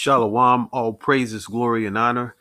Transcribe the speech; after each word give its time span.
Shalom, 0.00 0.68
all 0.70 0.92
praises, 0.92 1.46
glory, 1.46 1.84
and 1.84 1.98
honor 1.98 2.36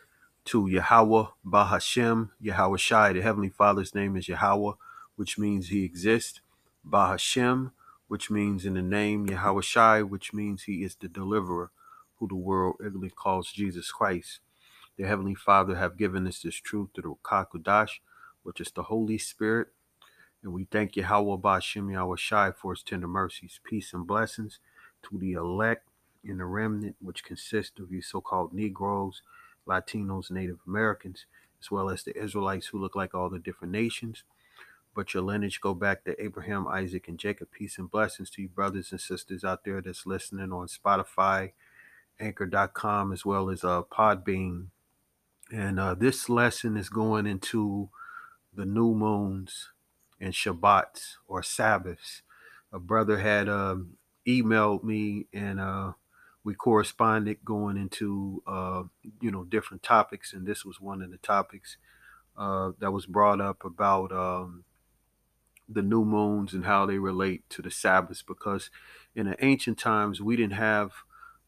to 0.45 0.68
Yahweh 0.68 1.25
Bahashem, 1.44 2.29
Yahweh 2.40 2.78
Shai. 2.78 3.13
The 3.13 3.22
Heavenly 3.23 3.50
Father's 3.50 3.95
name 3.95 4.16
is 4.16 4.28
Yahweh, 4.28 4.73
which 5.16 5.40
means 5.40 5.69
he 5.69 5.84
exists. 5.84 6.41
Bahashem, 6.88 7.72
which 8.09 8.29
means 8.29 8.63
in 8.63 8.75
the 8.75 8.84
name 8.84 9.25
Yahweh 9.25 9.63
Shai, 9.63 10.03
which 10.03 10.34
means 10.34 10.66
he 10.66 10.84
is 10.84 10.94
the 10.94 11.07
deliverer, 11.07 11.72
who 12.19 12.28
the 12.28 12.35
world 12.35 12.75
regularly 12.79 13.09
calls 13.09 13.51
Jesus 13.51 13.91
Christ. 13.91 14.39
The 14.95 15.07
Heavenly 15.07 15.34
Father 15.34 15.78
have 15.78 15.97
given 15.97 16.28
us 16.28 16.39
this 16.44 16.57
truth 16.57 16.89
through 16.94 17.18
the 17.24 17.28
Kakudash, 17.28 18.01
which 18.44 18.62
is 18.62 18.69
the 18.69 18.84
Holy 18.84 19.18
Spirit. 19.18 19.69
And 20.44 20.53
we 20.53 20.66
thank 20.66 20.95
Yahweh 20.95 21.38
Bahashem, 21.38 21.91
Yahweh 21.91 22.18
Shai 22.19 22.51
for 22.51 22.75
his 22.75 22.84
tender 22.84 23.07
mercies, 23.07 23.59
peace, 23.63 23.95
and 23.95 24.06
blessings 24.06 24.59
to 25.09 25.18
the 25.18 25.34
elect 25.34 25.88
in 26.23 26.38
the 26.38 26.45
remnant, 26.45 26.95
which 27.01 27.23
consists 27.23 27.79
of 27.79 27.89
these 27.89 28.07
so 28.07 28.22
called 28.22 28.53
Negroes, 28.53 29.22
Latinos, 29.67 30.31
Native 30.31 30.59
Americans, 30.66 31.25
as 31.61 31.72
well 31.72 31.89
as 31.89 32.03
the 32.03 32.17
Israelites 32.17 32.67
who 32.67 32.79
look 32.79 32.95
like 32.95 33.13
all 33.13 33.29
the 33.29 33.39
different 33.39 33.72
nations. 33.72 34.23
But 34.95 35.13
your 35.13 35.23
lineage 35.23 35.61
go 35.61 35.73
back 35.73 36.03
to 36.06 36.22
Abraham, 36.23 36.67
Isaac, 36.67 37.07
and 37.07 37.19
Jacob. 37.19 37.50
Peace 37.51 37.77
and 37.77 37.89
blessings 37.89 38.29
to 38.31 38.41
you, 38.41 38.47
brothers 38.50 38.91
and 38.91 39.00
sisters 39.00 39.44
out 39.44 39.63
there 39.63 39.79
that's 39.81 40.07
listening 40.07 40.51
on 40.51 40.67
Spotify, 40.67 41.51
Anchor.com, 42.19 43.11
as 43.11 43.23
well 43.23 43.50
as 43.50 43.63
uh, 43.63 43.83
Podbean. 43.83 44.67
And 45.51 45.80
uh, 45.80 45.94
this 45.94 46.30
lesson 46.30 46.77
is 46.77 46.89
going 46.89 47.27
into 47.27 47.89
the 48.53 48.65
new 48.65 48.95
moons 48.95 49.69
and 50.19 50.33
Shabbats 50.33 51.18
or 51.27 51.44
Sabbaths. 51.44 52.24
A 52.74 52.80
brother 52.80 53.19
had 53.19 53.47
um, 53.47 53.97
emailed 54.27 54.83
me 54.83 55.27
and 55.31 55.59
uh, 55.59 55.94
we 56.44 56.54
corresponded 56.54 57.44
going 57.44 57.78
into 57.78 58.42
uh, 58.48 58.84
you 59.19 59.31
know 59.31 59.44
different 59.44 59.84
topics, 59.84 60.34
and 60.34 60.45
this 60.45 60.63
was 60.63 60.80
one 60.80 61.01
of 61.01 61.12
the 61.12 61.18
topics 61.18 61.78
uh, 62.38 62.72
that 62.80 62.92
was 62.92 63.06
brought 63.06 63.42
up 63.42 63.66
about 63.66 64.12
um, 64.12 64.63
the 65.68 65.81
new 65.81 66.06
moons 66.06 66.54
and 66.54 66.66
how 66.66 66.86
they 66.86 66.98
relate 66.98 67.50
to 67.50 67.62
the 67.62 67.72
Sabbaths. 67.72 68.22
Because 68.22 68.69
in 69.16 69.30
the 69.30 69.44
ancient 69.44 69.78
times, 69.78 70.22
we 70.22 70.36
didn't 70.36 70.54
have 70.54 70.92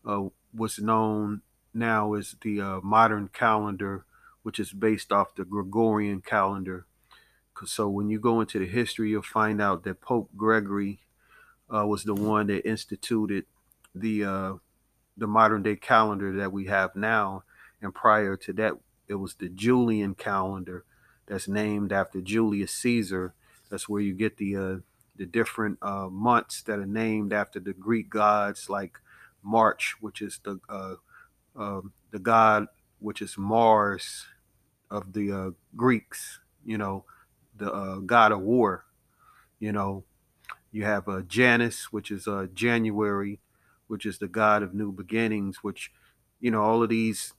uh, 0.05 0.23
what's 0.51 0.79
known 0.79 1.41
now 1.73 2.13
as 2.13 2.35
the 2.41 2.59
uh, 2.59 2.79
modern 2.81 3.29
calendar, 3.29 4.05
which 4.43 4.59
is 4.59 4.73
based 4.73 5.11
off 5.11 5.35
the 5.35 5.45
Gregorian 5.45 6.21
calendar. 6.21 6.85
So 7.65 7.89
when 7.89 8.09
you 8.09 8.19
go 8.19 8.39
into 8.39 8.59
the 8.59 8.65
history, 8.65 9.09
you'll 9.09 9.21
find 9.21 9.61
out 9.61 9.83
that 9.83 10.01
Pope 10.01 10.29
Gregory 10.35 10.99
uh, 11.73 11.85
was 11.85 12.03
the 12.03 12.15
one 12.15 12.47
that 12.47 12.67
instituted 12.67 13.45
the 13.93 14.23
uh, 14.23 14.53
the 15.19 15.27
modern 15.27 15.63
day 15.63 15.75
calendar 15.75 16.35
that 16.37 16.51
we 16.51 16.65
have 16.65 16.95
now. 16.95 17.43
And 17.81 17.93
prior 17.93 18.35
to 18.37 18.53
that, 18.53 18.73
it 19.07 19.15
was 19.15 19.35
the 19.35 19.49
Julian 19.49 20.15
calendar 20.15 20.85
that's 21.27 21.47
named 21.47 21.91
after 21.91 22.21
Julius 22.21 22.71
Caesar. 22.73 23.33
That's 23.69 23.87
where 23.87 24.01
you 24.01 24.13
get 24.13 24.37
the 24.37 24.55
uh, 24.55 24.75
the 25.15 25.25
different 25.25 25.77
uh, 25.81 26.07
months 26.09 26.61
that 26.63 26.79
are 26.79 26.85
named 26.85 27.33
after 27.33 27.59
the 27.59 27.73
Greek 27.73 28.09
gods, 28.09 28.69
like 28.69 28.99
March, 29.43 29.95
which 29.99 30.21
is 30.21 30.39
the 30.43 30.59
uh, 30.69 30.95
um, 31.55 31.93
the 32.11 32.19
god 32.19 32.67
which 32.99 33.21
is 33.21 33.37
Mars 33.37 34.25
of 34.91 35.13
the 35.13 35.31
uh, 35.31 35.49
Greeks. 35.75 36.39
You 36.65 36.77
know, 36.77 37.05
the 37.55 37.71
uh, 37.71 37.97
god 37.97 38.31
of 38.31 38.41
war. 38.41 38.85
You 39.59 39.71
know, 39.71 40.03
you 40.71 40.83
have 40.85 41.07
uh, 41.07 41.21
Janus, 41.21 41.91
which 41.91 42.11
is 42.11 42.27
uh, 42.27 42.47
January, 42.53 43.39
which 43.89 44.07
is 44.07 44.19
the 44.19 44.29
God 44.29 44.63
of 44.63 44.75
new 44.75 44.93
beginnings, 44.93 45.59
which, 45.63 45.91
you 46.41 46.51
know, 46.51 46.63
all 46.63 46.83
of 46.83 46.89
these 46.89 47.33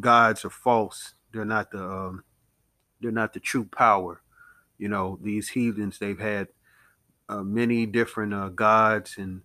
gods 0.00 0.44
are 0.44 0.50
false. 0.50 1.14
They're 1.32 1.44
not 1.44 1.70
the 1.72 1.84
um, 1.84 2.24
they're 3.00 3.12
not 3.12 3.32
the 3.32 3.40
true 3.40 3.64
power. 3.64 4.22
You 4.78 4.88
know, 4.88 5.18
these 5.22 5.50
heathens 5.50 5.98
they've 5.98 6.18
had 6.18 6.48
uh, 7.28 7.42
many 7.42 7.86
different 7.86 8.34
uh, 8.34 8.48
gods 8.48 9.16
and 9.18 9.42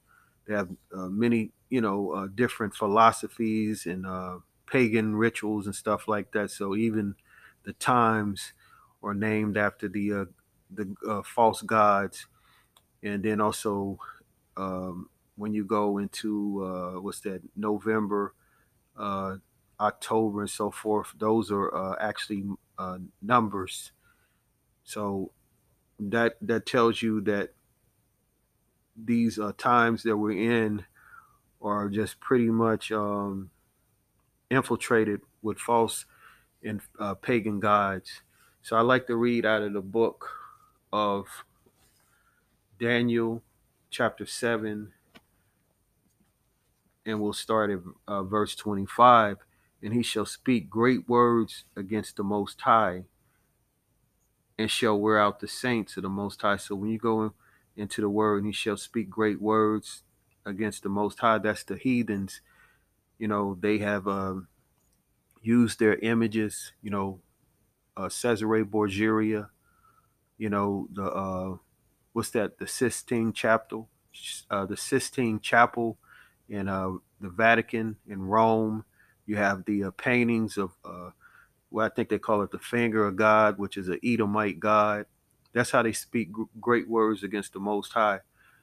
they 0.48 0.54
have 0.54 0.70
uh, 0.96 1.08
many 1.08 1.52
you 1.70 1.82
know 1.82 2.12
uh, 2.12 2.28
different 2.34 2.76
philosophies 2.76 3.86
and 3.86 4.06
uh, 4.06 4.38
pagan 4.68 5.16
rituals 5.16 5.66
and 5.66 5.76
stuff 5.76 6.08
like 6.08 6.32
that. 6.34 6.52
So 6.52 6.76
even 6.76 7.16
the 7.64 7.74
times 7.74 8.54
are 9.04 9.14
named 9.14 9.58
after 9.58 9.88
the 9.88 10.14
uh, 10.14 10.26
the 10.72 11.24
false 11.26 11.62
gods, 11.62 12.28
and 13.04 13.24
then 13.24 13.42
also 13.42 14.00
um, 14.58 15.10
when 15.36 15.54
you 15.54 15.66
go 15.66 15.98
into 15.98 16.64
uh, 16.64 17.02
what's 17.02 17.20
that 17.22 17.42
November, 17.56 18.34
uh, 18.98 19.38
October, 19.80 20.42
and 20.42 20.50
so 20.50 20.72
forth. 20.72 21.14
Those 21.18 21.52
are 21.52 21.74
uh, 21.74 21.96
actually 22.00 22.46
uh, 22.78 23.00
numbers. 23.22 23.92
So 24.84 25.32
that 26.00 26.38
that 26.42 26.66
tells 26.66 27.02
you 27.02 27.22
that 27.22 27.54
these 28.96 29.38
uh, 29.40 29.52
times 29.58 30.04
that 30.04 30.18
we're 30.18 30.32
in 30.32 30.86
are 31.62 31.90
just 31.90 32.20
pretty 32.20 32.50
much 32.50 32.92
um, 32.92 33.50
infiltrated 34.50 35.22
with 35.42 35.58
false 35.58 36.06
and 36.64 36.82
pagan 37.22 37.60
gods. 37.60 38.22
So 38.62 38.76
I 38.76 38.82
like 38.82 39.06
to 39.08 39.16
read 39.16 39.46
out 39.46 39.62
of 39.62 39.74
the 39.74 39.82
book 39.82 40.30
of 40.92 41.28
Daniel, 42.80 43.44
chapter 43.90 44.26
seven 44.26 44.94
and 47.06 47.22
we'll 47.22 47.34
start 47.34 47.70
at 47.72 47.80
uh, 48.08 48.24
verse 48.24 48.56
25. 48.56 49.38
And 49.84 49.94
he 49.94 50.02
shall 50.02 50.26
speak 50.26 50.70
great 50.70 51.08
words 51.08 51.66
against 51.76 52.18
the 52.18 52.24
Most 52.24 52.62
High 52.62 53.04
and 54.58 54.72
shall 54.72 55.00
wear 55.00 55.20
out 55.20 55.40
the 55.40 55.48
saints 55.48 55.98
of 55.98 56.04
the 56.04 56.10
Most 56.10 56.42
High. 56.42 56.58
So 56.58 56.76
when 56.76 56.90
you 56.90 56.98
go 56.98 57.34
into 57.76 58.02
the 58.02 58.10
word, 58.10 58.38
and 58.38 58.48
he 58.48 58.54
shall 58.54 58.78
speak 58.78 59.10
great 59.10 59.42
words 59.42 60.04
against 60.46 60.84
the 60.84 60.90
Most 60.90 61.20
High, 61.20 61.38
that's 61.40 61.64
the 61.64 61.76
heathens. 61.76 62.42
You 63.20 63.28
know, 63.28 63.58
they 63.60 63.80
have 63.80 64.08
um, 64.08 64.48
used 65.42 65.80
their 65.80 65.96
images, 65.98 66.72
you 66.82 66.90
know, 66.90 67.20
uh, 67.98 68.10
Cesare 68.10 68.64
Borgia, 68.64 69.50
you 70.38 70.50
know, 70.50 70.88
the, 70.92 71.04
uh, 71.04 71.58
what's 72.14 72.30
that, 72.32 72.58
the 72.58 72.68
Sistine 72.68 73.34
Chapel, 73.34 73.90
uh, 74.50 74.66
the 74.66 74.78
Sistine 74.78 75.40
Chapel 75.40 75.98
in 76.50 76.68
uh, 76.68 76.92
the 77.22 77.30
Vatican 77.30 77.98
in 78.08 78.22
Rome. 78.22 78.86
You 79.26 79.38
have 79.38 79.66
the 79.66 79.86
uh, 79.86 79.92
paintings 79.92 80.58
of, 80.58 80.72
uh, 80.84 81.10
well, 81.72 81.86
I 81.86 81.90
think 81.90 82.10
they 82.10 82.20
call 82.20 82.42
it 82.44 82.52
the 82.52 82.60
finger 82.60 83.08
of 83.08 83.16
God, 83.16 83.58
which 83.58 83.78
is 83.78 83.90
an 83.90 84.00
Edomite 84.04 84.60
God. 84.60 85.06
That's 85.54 85.72
how 85.72 85.82
they 85.82 85.94
speak 85.94 86.30
great 86.60 86.90
words 86.90 87.24
against 87.24 87.54
the 87.54 87.60
Most 87.60 87.94
High. 87.94 88.20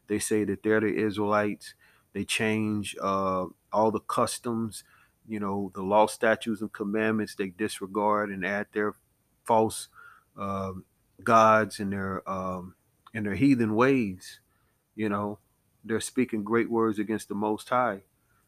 They 0.09 0.19
say 0.19 0.45
that 0.45 0.63
they're 0.63 0.81
the 0.81 0.95
Israelites. 0.95 1.75
They 2.13 2.25
change 2.25 2.95
uh, 3.01 3.47
all 3.73 3.91
the 3.91 4.01
customs, 4.01 4.85
you 5.27 5.41
know, 5.41 5.73
the 5.75 5.83
law, 5.83 6.07
statutes, 6.07 6.61
and 6.61 6.73
commandments. 6.73 7.35
They 7.35 7.49
disregard 7.49 8.31
and 8.31 8.45
add 8.45 8.67
their 8.73 8.95
false 9.45 9.89
uh, 10.39 10.73
gods 11.25 11.81
and 11.81 11.93
their 11.93 12.29
um, 12.29 12.75
and 13.15 13.25
their 13.25 13.35
heathen 13.35 13.75
ways. 13.75 14.41
You 14.95 15.09
know, 15.09 15.39
they're 15.85 16.01
speaking 16.01 16.45
great 16.45 16.71
words 16.71 16.99
against 16.99 17.29
the 17.29 17.35
Most 17.35 17.69
High, 17.69 18.03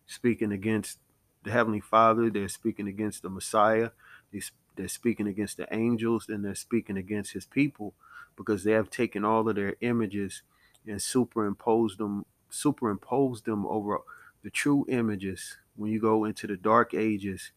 speaking 0.06 0.52
against 0.52 0.98
the 1.42 1.50
Heavenly 1.50 1.80
Father. 1.80 2.30
They're 2.30 2.48
speaking 2.48 2.88
against 2.88 3.22
the 3.22 3.30
Messiah. 3.30 3.90
They're 4.76 4.88
speaking 4.88 5.26
against 5.26 5.56
the 5.56 5.72
angels, 5.74 6.28
and 6.28 6.44
they're 6.44 6.54
speaking 6.54 6.96
against 6.96 7.32
His 7.32 7.46
people 7.46 7.94
because 8.36 8.64
they 8.64 8.72
have 8.72 8.90
taken 8.90 9.24
all 9.24 9.48
of 9.48 9.56
their 9.56 9.76
images 9.80 10.42
and 10.86 11.00
superimposed 11.00 11.98
them, 11.98 12.26
superimposed 12.50 13.44
them 13.44 13.66
over 13.66 13.98
the 14.42 14.50
true 14.50 14.84
images 14.88 15.56
when 15.76 15.90
you 15.90 16.00
go 16.00 16.24
into 16.24 16.46
the 16.46 16.56
dark 16.56 16.94
ages, 16.94 17.50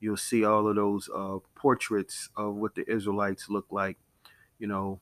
you'll 0.00 0.16
see 0.16 0.44
all 0.44 0.68
of 0.68 0.76
those 0.76 1.08
uh, 1.14 1.38
portraits 1.54 2.28
of 2.36 2.54
what 2.54 2.74
the 2.74 2.90
Israelites 2.90 3.48
look 3.48 3.66
like, 3.70 3.98
you 4.58 4.66
know, 4.66 5.00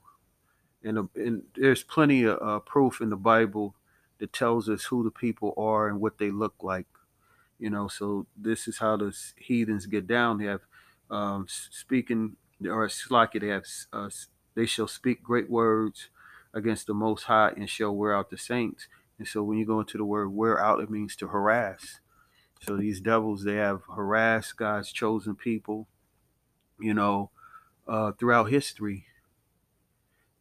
and, 0.83 0.97
uh, 0.97 1.03
and 1.15 1.43
there's 1.55 1.83
plenty 1.83 2.23
of 2.23 2.39
uh, 2.41 2.59
proof 2.59 3.01
in 3.01 3.09
the 3.09 3.17
Bible 3.17 3.75
that 4.19 4.33
tells 4.33 4.69
us 4.69 4.85
who 4.85 5.03
the 5.03 5.11
people 5.11 5.53
are 5.57 5.87
and 5.87 5.99
what 5.99 6.17
they 6.17 6.31
look 6.31 6.55
like, 6.61 6.87
you 7.59 7.69
know. 7.69 7.87
So 7.87 8.27
this 8.37 8.67
is 8.67 8.79
how 8.79 8.97
the 8.97 9.15
heathens 9.37 9.85
get 9.85 10.07
down. 10.07 10.37
They 10.37 10.45
have 10.45 10.61
um, 11.09 11.47
speaking, 11.49 12.35
or 12.65 12.89
like 13.09 13.33
they 13.33 13.47
have, 13.47 13.65
uh, 13.93 14.09
they 14.55 14.65
shall 14.65 14.87
speak 14.87 15.23
great 15.23 15.49
words 15.49 16.09
against 16.53 16.87
the 16.87 16.93
Most 16.93 17.23
High 17.23 17.53
and 17.55 17.69
shall 17.69 17.95
wear 17.95 18.15
out 18.15 18.29
the 18.29 18.37
saints. 18.37 18.87
And 19.17 19.27
so 19.27 19.43
when 19.43 19.57
you 19.57 19.65
go 19.65 19.79
into 19.79 19.97
the 19.97 20.05
word 20.05 20.29
wear 20.29 20.59
out, 20.59 20.79
it 20.81 20.89
means 20.89 21.15
to 21.17 21.27
harass. 21.27 21.99
So 22.61 22.75
these 22.77 22.99
devils, 23.01 23.43
they 23.43 23.55
have 23.55 23.81
harassed 23.95 24.57
God's 24.57 24.91
chosen 24.91 25.35
people, 25.35 25.87
you 26.79 26.93
know, 26.93 27.31
uh, 27.87 28.13
throughout 28.13 28.45
history. 28.45 29.05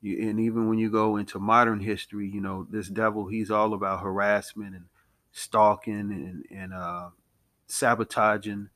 You, 0.01 0.31
and 0.31 0.41
even 0.41 0.69
when 0.69 0.79
you 0.79 0.91
go 0.91 1.17
into 1.17 1.39
modern 1.39 1.81
history, 1.81 2.29
you 2.29 2.41
know, 2.41 2.67
this 2.71 2.89
devil, 2.89 3.27
he's 3.27 3.51
all 3.51 3.75
about 3.75 4.01
harassment 4.01 4.75
and 4.75 4.87
stalking 5.33 6.13
and, 6.13 6.45
and 6.51 6.73
uh, 6.73 7.11
sabotaging 7.67 8.71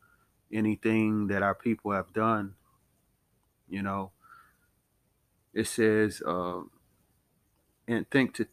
anything 0.53 1.29
that 1.29 1.43
our 1.43 1.55
people 1.55 1.93
have 1.93 2.13
done. 2.13 2.55
You 3.69 3.83
know, 3.83 4.13
it 5.55 5.67
says, 5.67 6.23
uh, 6.27 6.63
and 7.87 8.09
think 8.11 8.35
to 8.35 8.47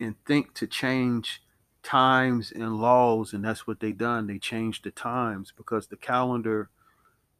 and 0.00 0.16
think 0.24 0.54
to 0.54 0.66
change 0.66 1.42
times 1.82 2.50
and 2.50 2.78
laws 2.78 3.32
and 3.32 3.44
that's 3.44 3.66
what 3.66 3.80
they 3.80 3.92
done 3.92 4.26
they 4.26 4.38
changed 4.38 4.84
the 4.84 4.90
times 4.90 5.52
because 5.54 5.88
the 5.88 5.96
calendar 5.96 6.70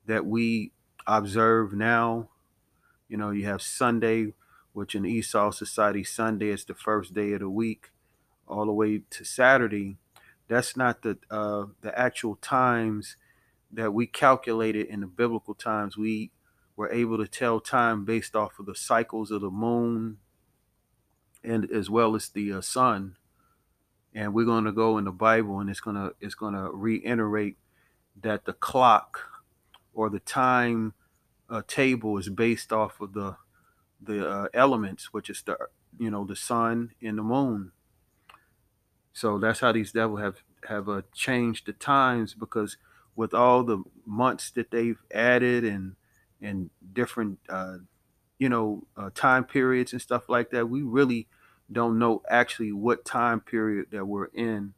that 0.06 0.26
we 0.26 0.72
observe 1.06 1.72
now 1.72 2.28
you 3.08 3.16
know 3.16 3.30
you 3.30 3.46
have 3.46 3.62
sunday 3.62 4.32
which 4.74 4.94
in 4.94 5.06
esau 5.06 5.50
society 5.50 6.04
sunday 6.04 6.50
is 6.50 6.66
the 6.66 6.74
first 6.74 7.14
day 7.14 7.32
of 7.32 7.40
the 7.40 7.48
week 7.48 7.90
all 8.46 8.66
the 8.66 8.72
way 8.72 9.00
to 9.08 9.24
saturday 9.24 9.96
that's 10.48 10.76
not 10.76 11.02
the 11.02 11.18
uh, 11.30 11.66
the 11.80 11.98
actual 11.98 12.36
times 12.36 13.16
that 13.72 13.92
we 13.92 14.06
calculated 14.06 14.86
in 14.86 15.00
the 15.00 15.06
biblical 15.06 15.54
times. 15.54 15.96
We 15.96 16.30
were 16.76 16.92
able 16.92 17.18
to 17.18 17.26
tell 17.26 17.60
time 17.60 18.04
based 18.04 18.34
off 18.36 18.58
of 18.58 18.66
the 18.66 18.74
cycles 18.74 19.30
of 19.30 19.40
the 19.40 19.50
moon 19.50 20.18
and 21.42 21.70
as 21.70 21.90
well 21.90 22.14
as 22.14 22.28
the 22.28 22.52
uh, 22.52 22.60
sun. 22.60 23.16
And 24.14 24.32
we're 24.32 24.44
going 24.44 24.64
to 24.64 24.72
go 24.72 24.96
in 24.98 25.04
the 25.04 25.12
bible 25.12 25.58
and 25.58 25.68
it's 25.68 25.80
going 25.80 25.96
to 25.96 26.14
it's 26.20 26.34
to 26.34 26.70
reiterate 26.72 27.56
that 28.20 28.44
the 28.44 28.52
clock 28.52 29.20
or 29.92 30.08
the 30.08 30.20
time 30.20 30.94
uh, 31.50 31.62
table 31.66 32.16
is 32.18 32.28
based 32.28 32.72
off 32.72 33.00
of 33.00 33.12
the 33.12 33.36
the 34.04 34.28
uh, 34.28 34.48
elements 34.54 35.12
which 35.12 35.30
is 35.30 35.42
the 35.42 35.56
you 35.98 36.10
know 36.10 36.24
the 36.24 36.36
sun 36.36 36.90
and 37.02 37.18
the 37.18 37.22
moon 37.22 37.72
so 39.12 39.38
that's 39.38 39.60
how 39.60 39.72
these 39.72 39.92
devils 39.92 40.20
have 40.20 40.36
have 40.68 40.88
uh, 40.88 41.02
changed 41.12 41.66
the 41.66 41.72
times 41.72 42.34
because 42.34 42.76
with 43.16 43.32
all 43.34 43.62
the 43.62 43.82
months 44.06 44.50
that 44.50 44.70
they've 44.70 45.02
added 45.12 45.64
and 45.64 45.96
and 46.40 46.70
different 46.92 47.38
uh, 47.48 47.76
you 48.38 48.48
know 48.48 48.86
uh, 48.96 49.10
time 49.14 49.44
periods 49.44 49.92
and 49.92 50.02
stuff 50.02 50.28
like 50.28 50.50
that 50.50 50.68
we 50.68 50.82
really 50.82 51.26
don't 51.70 51.98
know 51.98 52.22
actually 52.28 52.72
what 52.72 53.04
time 53.04 53.40
period 53.40 53.86
that 53.90 54.06
we're 54.06 54.26
in. 54.26 54.74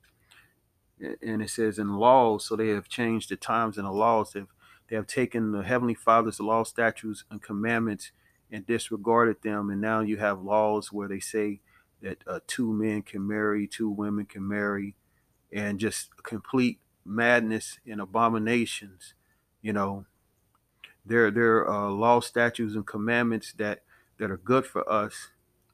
And 1.22 1.42
it 1.42 1.50
says 1.50 1.78
in 1.78 1.96
laws, 1.96 2.46
so 2.46 2.56
they 2.56 2.68
have 2.68 2.88
changed 2.88 3.28
the 3.28 3.36
times 3.36 3.76
and 3.76 3.86
the 3.86 3.92
laws. 3.92 4.32
They've 4.32 4.46
they 4.88 4.96
have 4.96 5.08
taken 5.08 5.50
the 5.50 5.62
Heavenly 5.62 5.94
Father's 5.94 6.38
law, 6.38 6.62
statutes, 6.62 7.24
and 7.28 7.42
commandments 7.42 8.12
and 8.50 8.66
disregarded 8.66 9.42
them. 9.42 9.70
And 9.70 9.80
now 9.80 10.00
you 10.00 10.18
have 10.18 10.42
laws 10.42 10.92
where 10.92 11.08
they 11.08 11.20
say 11.20 11.60
that 12.00 12.18
uh, 12.26 12.40
two 12.46 12.72
men 12.72 13.02
can 13.02 13.26
marry, 13.26 13.66
two 13.66 13.90
women 13.90 14.26
can 14.26 14.46
marry, 14.46 14.94
and 15.52 15.80
just 15.80 16.22
complete 16.22 16.78
madness 17.04 17.78
and 17.86 18.00
abominations. 18.00 19.14
You 19.62 19.72
know, 19.72 20.06
there 21.04 21.30
there 21.30 21.58
are 21.58 21.88
uh, 21.88 21.90
law, 21.90 22.20
statutes, 22.20 22.74
and 22.74 22.86
commandments 22.86 23.52
that 23.54 23.82
that 24.18 24.30
are 24.30 24.36
good 24.36 24.66
for 24.66 24.88
us, 24.90 25.28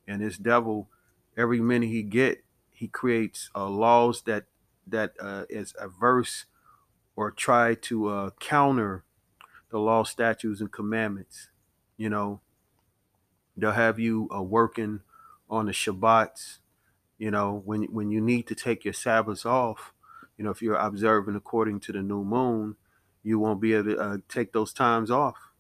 and 0.07 0.23
this 0.23 0.39
devil 0.39 0.89
every 1.37 1.61
minute 1.61 1.89
he 1.89 2.03
get, 2.03 2.45
he 2.71 2.89
creates 2.89 3.51
uh, 3.55 3.69
laws 3.69 4.23
that 4.23 4.45
that 4.87 5.15
uh, 5.21 5.45
is 5.49 5.75
averse 5.79 6.47
or 7.17 7.31
try 7.31 7.75
to 7.75 8.09
uh, 8.09 8.31
counter 8.41 9.05
the 9.71 9.79
law, 9.79 10.03
statutes, 10.03 10.61
and 10.61 10.73
commandments. 10.73 11.51
You 11.97 12.11
know, 12.11 12.41
they'll 13.57 13.73
have 13.73 13.99
you 13.99 14.29
uh, 14.35 14.43
working 14.43 15.01
on 15.51 15.67
the 15.67 15.73
Shabbats. 15.73 16.59
You 17.19 17.31
know, 17.31 17.63
when 17.65 17.85
when 17.85 18.11
you 18.11 18.21
need 18.21 18.47
to 18.49 18.55
take 18.55 18.85
your 18.85 18.95
Sabbaths 18.95 19.47
off. 19.47 19.93
You 20.39 20.45
know, 20.45 20.51
if 20.51 20.63
you're 20.63 20.77
observing 20.77 21.37
according 21.37 21.81
to 21.81 21.93
the 21.93 22.03
new 22.03 22.25
moon, 22.25 22.77
you 23.23 23.39
won't 23.39 23.61
be 23.61 23.75
able 23.75 23.85
to 23.95 23.99
uh, 23.99 24.19
take 24.29 24.53
those 24.53 24.73
times 24.73 25.11
off. 25.11 25.53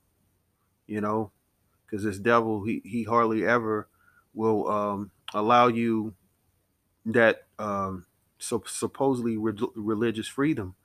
You 0.86 1.00
know, 1.00 1.32
because 1.86 2.04
this 2.04 2.18
devil, 2.18 2.64
he 2.64 2.82
he 2.84 3.04
hardly 3.04 3.46
ever 3.46 3.88
will 4.34 4.68
um, 4.68 5.10
allow 5.34 5.68
you 5.68 6.14
that 7.06 7.46
um, 7.58 8.06
so 8.38 8.62
supposedly 8.66 9.36
re- 9.36 9.54
religious 9.74 10.28
freedom. 10.28 10.76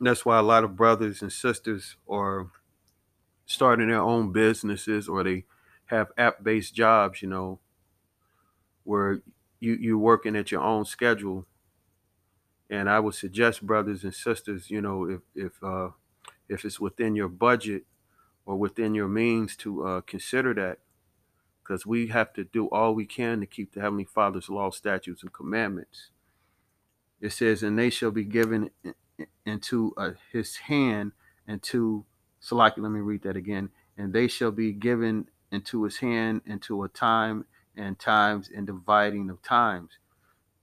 that's 0.00 0.24
why 0.24 0.38
a 0.38 0.42
lot 0.42 0.64
of 0.64 0.76
brothers 0.76 1.22
and 1.22 1.32
sisters 1.32 1.96
are 2.08 2.50
starting 3.46 3.88
their 3.88 4.00
own 4.00 4.32
businesses 4.32 5.08
or 5.08 5.24
they 5.24 5.44
have 5.86 6.12
app-based 6.16 6.74
jobs, 6.74 7.22
you 7.22 7.28
know, 7.28 7.58
where 8.84 9.20
you 9.60 9.74
you 9.74 9.98
working 9.98 10.36
at 10.36 10.50
your 10.50 10.62
own 10.62 10.84
schedule. 10.84 11.46
And 12.70 12.88
I 12.88 13.00
would 13.00 13.14
suggest 13.14 13.66
brothers 13.66 14.02
and 14.02 14.14
sisters, 14.14 14.70
you 14.70 14.80
know, 14.80 15.04
if 15.04 15.20
if 15.34 15.62
uh, 15.62 15.90
if 16.48 16.64
it's 16.64 16.80
within 16.80 17.14
your 17.14 17.28
budget 17.28 17.84
or 18.46 18.56
within 18.56 18.94
your 18.94 19.08
means 19.08 19.56
to 19.56 19.86
uh, 19.86 20.00
consider 20.02 20.54
that 20.54 20.78
because 21.62 21.86
we 21.86 22.08
have 22.08 22.32
to 22.34 22.44
do 22.44 22.66
all 22.68 22.94
we 22.94 23.06
can 23.06 23.40
to 23.40 23.46
keep 23.46 23.72
the 23.72 23.80
Heavenly 23.80 24.04
Father's 24.04 24.48
law, 24.48 24.70
statutes, 24.70 25.22
and 25.22 25.32
commandments. 25.32 26.10
It 27.20 27.30
says, 27.30 27.62
and 27.62 27.78
they 27.78 27.88
shall 27.88 28.10
be 28.10 28.24
given 28.24 28.70
into 29.46 29.94
uh, 29.96 30.12
his 30.32 30.56
hand 30.56 31.12
and 31.46 31.62
to, 31.64 32.04
so 32.40 32.56
like, 32.56 32.76
let 32.76 32.90
me 32.90 33.00
read 33.00 33.22
that 33.22 33.36
again. 33.36 33.70
And 33.96 34.12
they 34.12 34.26
shall 34.26 34.50
be 34.50 34.72
given 34.72 35.28
into 35.52 35.84
his 35.84 35.98
hand 35.98 36.40
into 36.46 36.82
a 36.82 36.88
time 36.88 37.44
and 37.76 37.98
times 37.98 38.50
and 38.54 38.66
dividing 38.66 39.30
of 39.30 39.42
times 39.42 39.92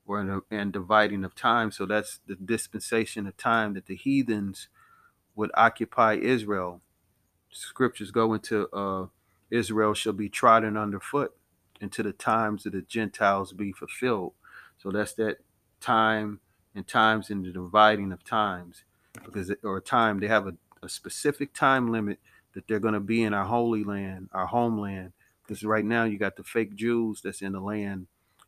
or 0.06 0.20
in 0.20 0.30
a, 0.30 0.40
and 0.52 0.74
dividing 0.74 1.24
of 1.24 1.36
time. 1.36 1.72
So 1.72 1.86
that's 1.86 2.20
the 2.28 2.36
dispensation 2.36 3.28
of 3.28 3.38
time 3.38 3.76
that 3.76 3.86
the 3.86 3.96
heathens 3.96 4.68
would 5.36 5.52
occupy 5.56 6.16
Israel. 6.16 6.82
Scriptures 7.52 8.12
go 8.12 8.34
into 8.34 8.68
uh, 8.70 9.08
Israel 9.52 9.94
shall 9.94 10.14
be 10.14 10.30
trodden 10.30 10.78
underfoot 10.78 11.36
until 11.82 12.06
the 12.06 12.14
times 12.14 12.66
of 12.66 12.74
the 12.74 12.82
Gentiles 12.82 13.54
be 13.54 13.72
fulfilled. 13.72 14.34
So 14.78 14.92
that's 14.92 15.14
that 15.14 15.38
time 15.80 16.40
and 16.76 16.88
times 16.88 17.30
in 17.30 17.44
the 17.44 17.52
dividing 17.52 18.12
of 18.12 18.24
times, 18.24 18.84
because 19.24 19.52
or 19.64 19.78
a 19.78 19.82
time 19.82 20.20
they 20.20 20.28
have 20.28 20.48
a, 20.48 20.54
a 20.84 20.90
specific 20.90 21.54
time 21.54 21.92
limit 21.92 22.20
that 22.54 22.68
they're 22.68 22.80
going 22.80 22.94
to 22.94 23.00
be 23.00 23.24
in 23.24 23.34
our 23.34 23.46
holy 23.46 23.84
land, 23.84 24.30
our 24.34 24.48
homeland. 24.48 25.14
Because 25.44 25.64
right 25.64 25.86
now 25.86 26.04
you 26.04 26.18
got 26.18 26.36
the 26.36 26.44
fake 26.44 26.76
Jews 26.76 27.22
that's 27.22 27.42
in 27.42 27.54
the 27.54 27.60
land, 27.60 28.08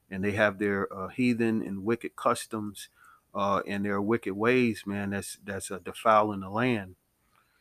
and 0.09 0.23
they 0.23 0.31
have 0.31 0.59
their 0.59 0.91
uh, 0.93 1.07
heathen 1.07 1.61
and 1.61 1.83
wicked 1.83 2.15
customs 2.15 2.89
uh, 3.33 3.61
and 3.67 3.83
their 3.85 4.01
wicked 4.01 4.33
ways, 4.33 4.83
man. 4.85 5.11
That's 5.11 5.37
that's 5.43 5.71
uh, 5.71 5.79
defiling 5.83 6.41
the 6.41 6.49
land. 6.49 6.95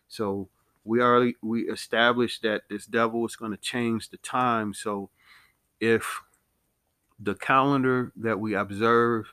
So 0.08 0.48
we 0.84 1.00
already 1.00 1.36
we 1.42 1.62
established 1.68 2.42
that 2.42 2.62
this 2.68 2.86
devil 2.86 3.24
is 3.26 3.36
going 3.36 3.50
to 3.52 3.56
change 3.56 4.08
the 4.08 4.16
time 4.18 4.72
so 4.72 5.10
if 5.78 6.20
the 7.18 7.34
calendar 7.34 8.12
that 8.16 8.40
we 8.40 8.54
observe 8.54 9.32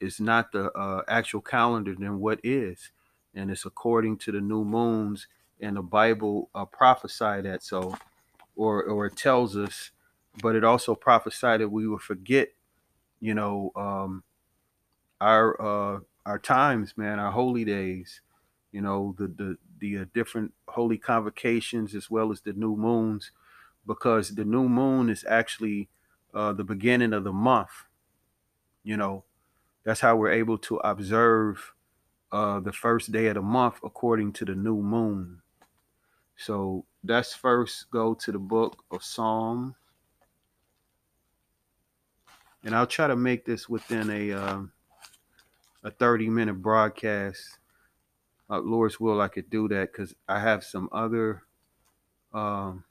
is 0.00 0.20
not 0.20 0.52
the 0.52 0.70
uh, 0.72 1.02
actual 1.08 1.40
calendar 1.40 1.94
then 1.98 2.18
what 2.18 2.40
is 2.42 2.90
and 3.34 3.50
it's 3.50 3.64
according 3.64 4.16
to 4.16 4.32
the 4.32 4.40
new 4.40 4.64
moons 4.64 5.26
and 5.62 5.76
the 5.76 5.82
bible 5.82 6.50
uh, 6.54 6.64
prophesy 6.66 7.40
that 7.42 7.62
so 7.62 7.96
or 8.56 8.82
or 8.84 9.06
it 9.06 9.16
tells 9.16 9.56
us 9.56 9.90
but 10.42 10.56
it 10.56 10.64
also 10.64 10.94
prophesied 10.94 11.60
that 11.60 11.68
we 11.70 11.86
will 11.88 11.98
forget 11.98 12.50
you 13.20 13.34
know 13.34 13.72
um 13.76 14.22
our 15.20 15.60
uh 15.60 16.00
our 16.26 16.38
times 16.38 16.94
man 16.96 17.18
our 17.18 17.32
holy 17.32 17.64
days 17.64 18.20
you 18.72 18.80
know 18.80 19.14
the 19.18 19.26
the 19.28 19.56
the 19.80 19.98
uh, 19.98 20.04
different 20.14 20.52
holy 20.68 20.98
convocations 20.98 21.94
as 21.94 22.10
well 22.10 22.32
as 22.32 22.40
the 22.42 22.52
new 22.52 22.76
moons 22.76 23.32
because 23.86 24.34
the 24.36 24.44
new 24.44 24.68
moon 24.68 25.10
is 25.10 25.24
actually 25.28 25.88
uh, 26.34 26.52
the 26.52 26.64
beginning 26.64 27.12
of 27.12 27.24
the 27.24 27.32
month 27.32 27.84
you 28.84 28.96
know 28.96 29.24
that's 29.84 30.00
how 30.00 30.16
we're 30.16 30.32
able 30.32 30.58
to 30.58 30.76
observe 30.78 31.74
uh, 32.32 32.60
the 32.60 32.72
first 32.72 33.12
day 33.12 33.28
of 33.28 33.36
the 33.36 33.42
month 33.42 33.76
according 33.84 34.32
to 34.34 34.46
the 34.46 34.56
new 34.56 34.82
moon. 34.82 35.41
So 36.44 36.84
let's 37.04 37.34
first 37.34 37.88
go 37.92 38.14
to 38.14 38.32
the 38.32 38.38
book 38.38 38.82
of 38.90 39.04
Psalm. 39.04 39.76
And 42.64 42.74
I'll 42.74 42.86
try 42.86 43.06
to 43.06 43.14
make 43.14 43.44
this 43.44 43.68
within 43.68 44.10
a 44.10 44.32
uh, 44.32 44.60
a 45.84 45.90
30 45.90 46.28
minute 46.30 46.54
broadcast. 46.54 47.58
Uh, 48.50 48.58
Lord's 48.58 48.98
will, 48.98 49.20
I 49.20 49.28
could 49.28 49.50
do 49.50 49.68
that 49.68 49.92
because 49.92 50.14
I 50.28 50.40
have 50.40 50.64
some 50.64 50.88
other 50.90 51.42
um, 52.34 52.84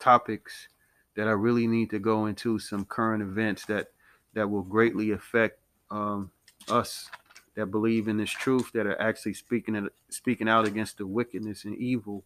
topics 0.00 0.68
that 1.14 1.28
I 1.28 1.32
really 1.32 1.68
need 1.68 1.90
to 1.90 2.00
go 2.00 2.26
into, 2.26 2.58
some 2.58 2.84
current 2.84 3.22
events 3.22 3.66
that 3.66 3.88
that 4.34 4.50
will 4.50 4.62
greatly 4.62 5.12
affect 5.12 5.60
um, 5.92 6.32
us 6.68 7.08
that 7.54 7.66
believe 7.66 8.08
in 8.08 8.16
this 8.16 8.30
truth 8.30 8.72
that 8.72 8.86
are 8.86 9.00
actually 9.00 9.34
speaking 9.34 9.74
it, 9.74 9.92
speaking 10.08 10.48
out 10.48 10.66
against 10.66 10.98
the 10.98 11.06
wickedness 11.06 11.64
and 11.64 11.76
evil. 11.76 12.24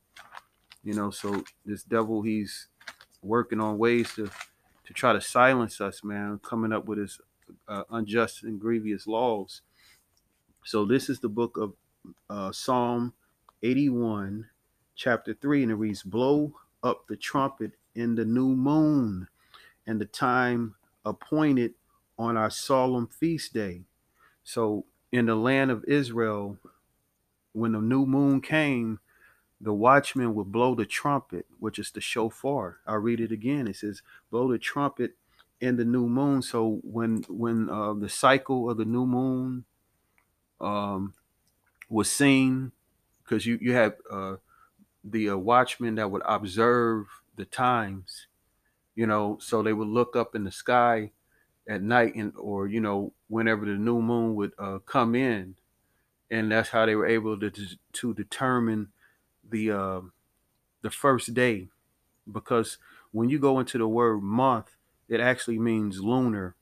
You 0.84 0.94
know, 0.94 1.10
so 1.10 1.44
this 1.64 1.82
devil, 1.82 2.22
he's 2.22 2.68
working 3.22 3.60
on 3.60 3.78
ways 3.78 4.14
to 4.14 4.30
to 4.84 4.92
try 4.92 5.12
to 5.12 5.20
silence 5.20 5.80
us, 5.80 6.04
man, 6.04 6.38
coming 6.42 6.72
up 6.72 6.86
with 6.86 6.98
his 6.98 7.18
uh, 7.66 7.82
unjust 7.90 8.44
and 8.44 8.60
grievous 8.60 9.06
laws. 9.06 9.62
So 10.64 10.84
this 10.84 11.08
is 11.08 11.18
the 11.20 11.28
book 11.28 11.56
of 11.56 11.74
uh, 12.30 12.52
Psalm 12.52 13.12
81, 13.62 14.48
chapter 14.94 15.34
3, 15.34 15.64
and 15.64 15.72
it 15.72 15.76
reads, 15.76 16.02
Blow 16.04 16.54
up 16.82 17.06
the 17.08 17.16
trumpet 17.16 17.72
in 17.96 18.14
the 18.14 18.24
new 18.24 18.54
moon 18.54 19.26
and 19.86 20.00
the 20.00 20.06
time 20.06 20.74
appointed 21.04 21.74
on 22.18 22.36
our 22.36 22.50
solemn 22.50 23.08
feast 23.08 23.52
day. 23.52 23.82
So 24.44 24.86
in 25.12 25.26
the 25.26 25.34
land 25.34 25.70
of 25.70 25.84
Israel, 25.86 26.58
when 27.52 27.72
the 27.72 27.80
new 27.80 28.06
moon 28.06 28.40
came, 28.40 29.00
the 29.60 29.72
watchman 29.72 30.34
would 30.34 30.52
blow 30.52 30.74
the 30.74 30.84
trumpet, 30.84 31.46
which 31.58 31.78
is 31.78 31.90
the 31.90 32.00
shofar. 32.00 32.78
I'll 32.86 32.96
read 32.98 33.20
it 33.20 33.32
again. 33.32 33.66
It 33.66 33.76
says, 33.76 34.02
blow 34.30 34.50
the 34.50 34.58
trumpet 34.58 35.16
in 35.60 35.76
the 35.76 35.84
new 35.84 36.06
moon. 36.06 36.42
So 36.42 36.80
when 36.82 37.24
when 37.28 37.70
uh, 37.70 37.94
the 37.94 38.08
cycle 38.08 38.70
of 38.70 38.76
the 38.76 38.84
new 38.84 39.06
moon 39.06 39.64
um, 40.60 41.14
was 41.88 42.10
seen, 42.10 42.72
because 43.24 43.46
you 43.46 43.58
you 43.60 43.72
have 43.72 43.94
uh, 44.10 44.36
the 45.02 45.30
uh, 45.30 45.36
watchmen 45.36 45.94
that 45.94 46.10
would 46.10 46.22
observe 46.26 47.06
the 47.36 47.46
times, 47.46 48.26
you 48.94 49.06
know, 49.06 49.38
so 49.40 49.62
they 49.62 49.72
would 49.72 49.88
look 49.88 50.16
up 50.16 50.34
in 50.34 50.44
the 50.44 50.52
sky 50.52 51.12
at 51.68 51.82
night 51.82 52.14
and 52.14 52.32
or 52.36 52.66
you 52.66 52.80
know 52.80 53.12
whenever 53.28 53.64
the 53.64 53.72
new 53.72 54.00
moon 54.00 54.34
would 54.34 54.52
uh, 54.58 54.78
come 54.78 55.14
in, 55.14 55.56
and 56.30 56.50
that's 56.50 56.70
how 56.70 56.86
they 56.86 56.94
were 56.94 57.06
able 57.06 57.38
to 57.38 57.50
to 57.92 58.14
determine 58.14 58.88
the 59.48 59.70
uh, 59.70 60.00
the 60.82 60.90
first 60.90 61.34
day, 61.34 61.68
because 62.30 62.78
when 63.12 63.28
you 63.28 63.38
go 63.38 63.58
into 63.58 63.78
the 63.78 63.88
word 63.88 64.22
month, 64.22 64.76
it 65.08 65.20
actually 65.20 65.58
means 65.58 66.00
lunar. 66.00 66.54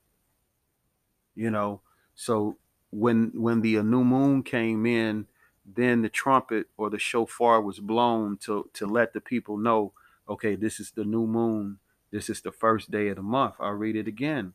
You 1.35 1.51
know, 1.51 1.81
so 2.15 2.57
when 2.91 3.33
when 3.35 3.61
the 3.61 3.79
uh, 3.79 3.83
new 3.83 4.05
moon 4.05 4.43
came 4.43 4.87
in, 4.87 5.27
then 5.67 6.03
the 6.03 6.09
trumpet 6.09 6.69
or 6.77 6.91
the 6.91 6.99
shofar 6.99 7.61
was 7.61 7.81
blown 7.81 8.37
to 8.39 8.71
to 8.75 8.87
let 8.87 9.13
the 9.13 9.21
people 9.21 9.57
know, 9.57 9.93
okay, 10.29 10.55
this 10.55 10.79
is 10.79 10.93
the 10.93 11.05
new 11.05 11.27
moon. 11.27 11.79
This 12.11 12.31
is 12.31 12.41
the 12.41 12.53
first 12.53 12.93
day 12.93 13.09
of 13.09 13.17
the 13.17 13.23
month. 13.23 13.55
I'll 13.59 13.73
read 13.73 13.97
it 13.97 14.07
again. 14.07 14.55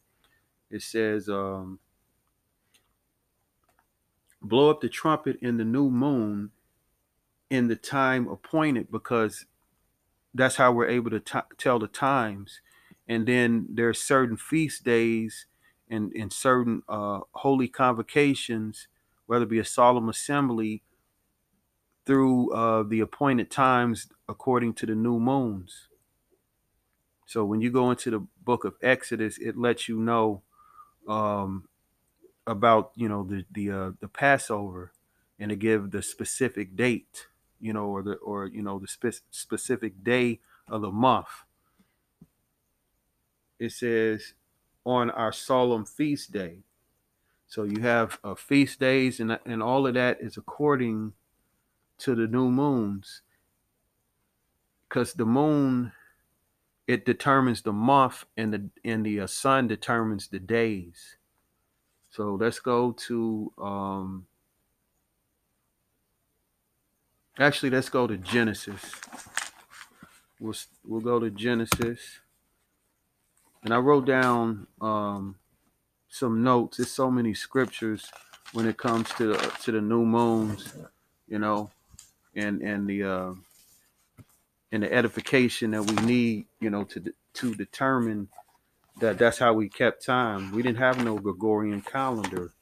It 0.71 0.81
says, 0.81 1.27
um, 1.27 1.79
blow 4.41 4.69
up 4.69 4.81
the 4.81 4.89
trumpet 4.89 5.37
in 5.41 5.57
the 5.57 5.65
new 5.65 5.89
moon 5.89 6.51
in 7.49 7.67
the 7.67 7.75
time 7.75 8.27
appointed 8.27 8.91
because 8.91 9.45
that's 10.33 10.55
how 10.57 10.71
we're 10.71 10.87
able 10.87 11.09
to 11.09 11.19
t- 11.19 11.39
tell 11.57 11.79
the 11.79 11.87
times. 11.87 12.61
And 13.07 13.27
then 13.27 13.67
there 13.69 13.89
are 13.89 13.93
certain 13.93 14.37
feast 14.37 14.83
days 14.83 15.47
and, 15.89 16.11
and 16.13 16.31
certain 16.31 16.83
uh, 16.87 17.21
holy 17.33 17.67
convocations 17.67 18.87
whether 19.25 19.43
it 19.43 19.49
be 19.49 19.59
a 19.59 19.65
solemn 19.65 20.09
assembly 20.09 20.81
through 22.03 22.51
uh, 22.51 22.81
the 22.81 22.99
appointed 22.99 23.51
times 23.51 24.07
according 24.27 24.73
to 24.73 24.87
the 24.87 24.95
new 24.95 25.19
moons. 25.19 25.87
So 27.27 27.45
when 27.45 27.61
you 27.61 27.69
go 27.69 27.91
into 27.91 28.09
the 28.09 28.25
book 28.43 28.65
of 28.65 28.73
exodus 28.81 29.37
it 29.37 29.55
lets 29.55 29.87
you 29.87 29.99
know 29.99 30.41
um, 31.07 31.68
about 32.49 32.91
you 32.95 33.09
know 33.09 33.23
the 33.23 33.45
the 33.51 33.71
uh, 33.71 33.91
the 34.01 34.09
passover 34.09 34.93
and 35.39 35.49
to 35.51 35.55
give 35.55 35.91
the 35.91 36.03
specific 36.03 36.75
date 36.75 37.27
you 37.59 37.73
know, 37.73 37.85
or 37.85 38.03
the 38.03 38.13
or 38.15 38.47
you 38.47 38.61
know 38.61 38.79
the 38.79 38.87
spe- 38.87 39.23
specific 39.31 40.03
day 40.03 40.39
of 40.67 40.81
the 40.81 40.91
month. 40.91 41.27
It 43.59 43.71
says 43.71 44.33
on 44.85 45.09
our 45.11 45.31
solemn 45.31 45.85
feast 45.85 46.31
day. 46.31 46.59
So 47.47 47.63
you 47.63 47.81
have 47.81 48.19
uh, 48.23 48.35
feast 48.35 48.79
days, 48.79 49.19
and 49.19 49.39
and 49.45 49.63
all 49.63 49.87
of 49.87 49.95
that 49.95 50.19
is 50.21 50.37
according 50.37 51.13
to 51.99 52.15
the 52.15 52.27
new 52.27 52.49
moons, 52.49 53.21
because 54.87 55.13
the 55.13 55.25
moon 55.25 55.93
it 56.87 57.05
determines 57.05 57.63
the 57.63 57.73
month, 57.73 58.25
and 58.37 58.53
the 58.53 58.69
and 58.85 59.05
the 59.05 59.21
uh, 59.21 59.27
sun 59.27 59.67
determines 59.67 60.29
the 60.29 60.39
days. 60.39 61.17
So 62.11 62.35
let's 62.35 62.59
go 62.59 62.93
to 62.93 63.51
um, 63.57 64.25
Actually, 67.39 67.69
let's 67.69 67.87
go 67.87 68.05
to 68.05 68.17
Genesis. 68.17 68.93
We'll 70.41 70.55
we'll 70.85 71.01
go 71.01 71.19
to 71.19 71.29
Genesis, 71.29 72.19
and 73.63 73.73
I 73.73 73.77
wrote 73.77 74.05
down 74.05 74.67
um, 74.81 75.35
some 76.09 76.43
notes. 76.43 76.77
There's 76.77 76.91
so 76.91 77.09
many 77.09 77.33
scriptures 77.33 78.11
when 78.53 78.67
it 78.67 78.77
comes 78.77 79.09
to 79.15 79.35
to 79.35 79.71
the 79.71 79.81
new 79.81 80.05
moons, 80.05 80.73
you 81.29 81.39
know, 81.39 81.71
and 82.35 82.61
and 82.61 82.89
the 82.89 83.03
uh, 83.03 83.33
and 84.73 84.83
the 84.83 84.93
edification 84.93 85.71
that 85.71 85.83
we 85.83 85.95
need, 86.05 86.45
you 86.59 86.69
know, 86.69 86.83
to 86.85 87.13
to 87.35 87.55
determine 87.55 88.29
that 88.99 89.17
that's 89.17 89.39
how 89.39 89.53
we 89.53 89.69
kept 89.69 90.05
time. 90.05 90.51
We 90.51 90.61
didn't 90.61 90.79
have 90.79 91.03
no 91.03 91.17
Gregorian 91.17 91.81
calendar 91.81 92.53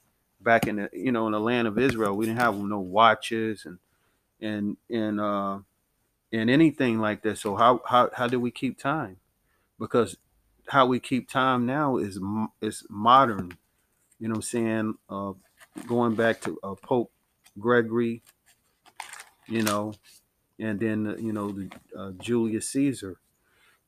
back 0.41 0.67
in 0.67 0.77
the 0.77 0.89
you 0.93 1.11
know 1.11 1.27
in 1.27 1.33
the 1.33 1.39
land 1.39 1.67
of 1.67 1.77
Israel. 1.77 2.15
We 2.15 2.25
didn't 2.25 2.39
have 2.39 2.57
no 2.57 2.79
watches 2.79 3.65
and 3.65 3.79
and 4.41 4.77
and 4.89 5.19
uh 5.19 5.59
and 6.31 6.49
anything 6.49 6.99
like 6.99 7.23
that. 7.23 7.37
So 7.37 7.55
how 7.55 7.81
how 7.85 8.09
how 8.13 8.27
do 8.27 8.39
we 8.39 8.51
keep 8.51 8.79
time? 8.79 9.17
Because 9.79 10.17
how 10.69 10.85
we 10.85 10.99
keep 10.99 11.29
time 11.29 11.65
now 11.65 11.97
is 11.97 12.19
is 12.61 12.85
modern. 12.89 13.57
You 14.19 14.29
know 14.29 14.33
what 14.33 14.37
I'm 14.37 14.41
saying? 14.43 14.93
Uh, 15.09 15.33
going 15.87 16.15
back 16.15 16.41
to 16.41 16.59
uh, 16.63 16.75
Pope 16.75 17.11
Gregory, 17.59 18.23
you 19.47 19.63
know, 19.63 19.93
and 20.59 20.79
then 20.79 21.07
uh, 21.07 21.15
you 21.17 21.33
know 21.33 21.51
the 21.51 21.69
uh, 21.97 22.11
Julius 22.19 22.69
Caesar. 22.71 23.17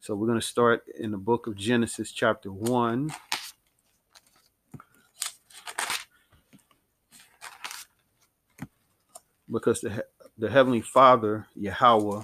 So 0.02 0.16
we're 0.16 0.28
going 0.28 0.40
to 0.40 0.46
start 0.46 0.86
in 0.98 1.12
the 1.12 1.18
book 1.18 1.46
of 1.48 1.56
Genesis, 1.56 2.12
chapter 2.12 2.52
one. 2.52 3.12
Because 9.52 9.82
the 9.82 10.06
the 10.38 10.50
Heavenly 10.50 10.80
Father, 10.80 11.48
Yahweh, 11.54 12.24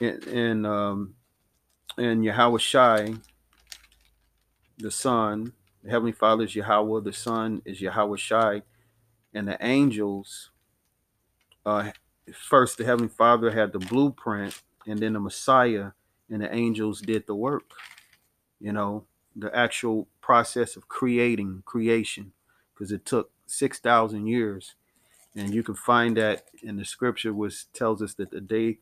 and, 0.00 0.24
and, 0.24 0.66
um, 0.66 1.14
and 1.96 2.24
Yahweh 2.24 2.58
Shai, 2.58 3.14
the 4.78 4.90
Son, 4.90 5.52
the 5.84 5.90
Heavenly 5.90 6.10
Father 6.12 6.42
is 6.44 6.56
Yahweh, 6.56 7.00
the 7.02 7.12
Son 7.12 7.62
is 7.64 7.80
Yahweh 7.80 8.16
Shai, 8.16 8.62
and 9.32 9.46
the 9.46 9.56
angels, 9.64 10.50
uh, 11.64 11.90
first 12.32 12.76
the 12.76 12.84
Heavenly 12.84 13.08
Father 13.08 13.52
had 13.52 13.72
the 13.72 13.78
blueprint, 13.78 14.60
and 14.86 14.98
then 15.00 15.14
the 15.14 15.20
Messiah 15.20 15.92
and 16.30 16.42
the 16.42 16.54
angels 16.54 17.00
did 17.00 17.26
the 17.26 17.34
work. 17.34 17.64
You 18.60 18.72
know, 18.72 19.04
the 19.36 19.54
actual 19.56 20.08
process 20.20 20.76
of 20.76 20.88
creating 20.88 21.62
creation, 21.66 22.32
because 22.74 22.92
it 22.92 23.04
took 23.04 23.30
6,000 23.46 24.26
years 24.26 24.74
and 25.34 25.54
you 25.54 25.62
can 25.62 25.74
find 25.74 26.16
that 26.16 26.44
in 26.62 26.76
the 26.76 26.84
scripture 26.84 27.32
which 27.32 27.70
tells 27.72 28.02
us 28.02 28.14
that 28.14 28.30
the 28.30 28.40
day 28.40 28.78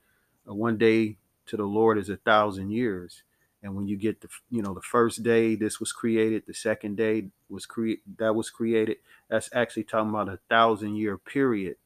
uh, 0.49 0.55
one 0.55 0.77
day 0.79 1.17
to 1.47 1.57
the 1.57 1.65
lord 1.65 1.99
is 1.99 2.09
a 2.09 2.17
thousand 2.17 2.71
years 2.71 3.23
and 3.62 3.75
when 3.77 3.88
you 3.88 3.97
get 3.97 4.21
the 4.21 4.29
you 4.51 4.62
know 4.62 4.75
the 4.75 4.83
first 4.83 5.23
day 5.23 5.55
this 5.55 5.81
was 5.81 5.93
created 5.93 6.43
the 6.47 6.55
second 6.55 6.97
day 6.97 7.27
was 7.49 7.67
created 7.67 8.03
that 8.19 8.35
was 8.35 8.51
created 8.51 8.97
that's 9.29 9.51
actually 9.55 9.85
talking 9.85 10.11
about 10.11 10.29
a 10.29 10.38
thousand 10.49 10.97
year 10.97 11.19
period 11.19 11.77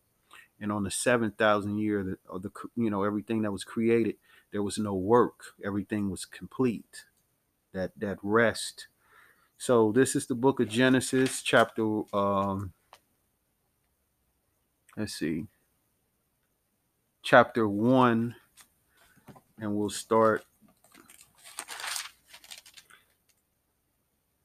and 0.61 0.73
on 0.73 0.85
the 0.85 0.91
seven 0.91 1.33
thousand 1.33 1.79
year 1.79 2.19
of 2.29 2.43
the 2.43 2.51
you 2.77 2.91
know 2.91 3.05
everything 3.05 3.43
that 3.43 3.53
was 3.53 3.65
created 3.65 4.17
there 4.53 4.63
was 4.63 4.79
no 4.79 4.95
work. 4.95 5.43
Everything 5.65 6.11
was 6.11 6.25
complete. 6.25 7.05
That 7.73 7.93
that 7.99 8.19
rest. 8.23 8.89
So 9.59 9.93
this 9.93 10.17
is 10.17 10.27
the 10.27 10.35
book 10.35 10.61
of 10.61 10.69
Genesis, 10.69 11.43
chapter 11.43 12.03
um 12.15 12.73
let's 14.97 15.15
see, 15.15 15.47
chapter 17.23 17.69
one, 17.69 18.37
and 19.61 19.77
we'll 19.77 19.91
start 19.91 20.45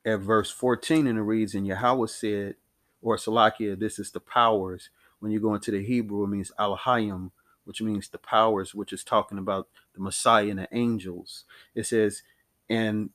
at 0.05 0.19
verse 0.19 0.51
14 0.51 1.07
and 1.07 1.17
it 1.19 1.21
reads, 1.23 1.55
and 1.55 1.67
Yahweh 1.67 2.07
said, 2.07 2.55
or 3.01 3.17
Salakia, 3.17 3.79
this 3.79 3.99
is 3.99 4.11
the 4.11 4.19
powers. 4.19 4.89
When 5.21 5.31
you 5.33 5.41
go 5.41 5.55
into 5.55 5.71
the 5.71 5.83
Hebrew, 5.85 6.25
it 6.25 6.29
means 6.29 6.53
Alahayim, 6.59 7.31
which 7.65 7.81
means 7.81 8.09
the 8.09 8.19
powers, 8.19 8.75
which 8.75 8.93
is 8.93 9.05
talking 9.05 9.39
about 9.39 9.69
the 9.95 10.01
Messiah 10.01 10.49
and 10.49 10.59
the 10.59 10.69
angels. 10.73 11.45
It 11.75 11.87
says, 11.87 12.23
and 12.69 13.11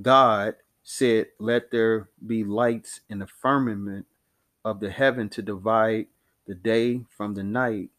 God 0.00 0.56
said, 0.84 1.28
Let 1.40 1.72
there 1.72 2.10
be 2.26 2.44
lights 2.44 3.02
in 3.10 3.20
the 3.20 3.28
firmament 3.28 4.06
of 4.64 4.80
the 4.80 4.90
heaven 4.90 5.30
to 5.30 5.42
divide 5.42 6.08
the 6.46 6.56
day 6.56 7.02
from 7.16 7.34
the 7.34 7.44
night, 7.44 7.90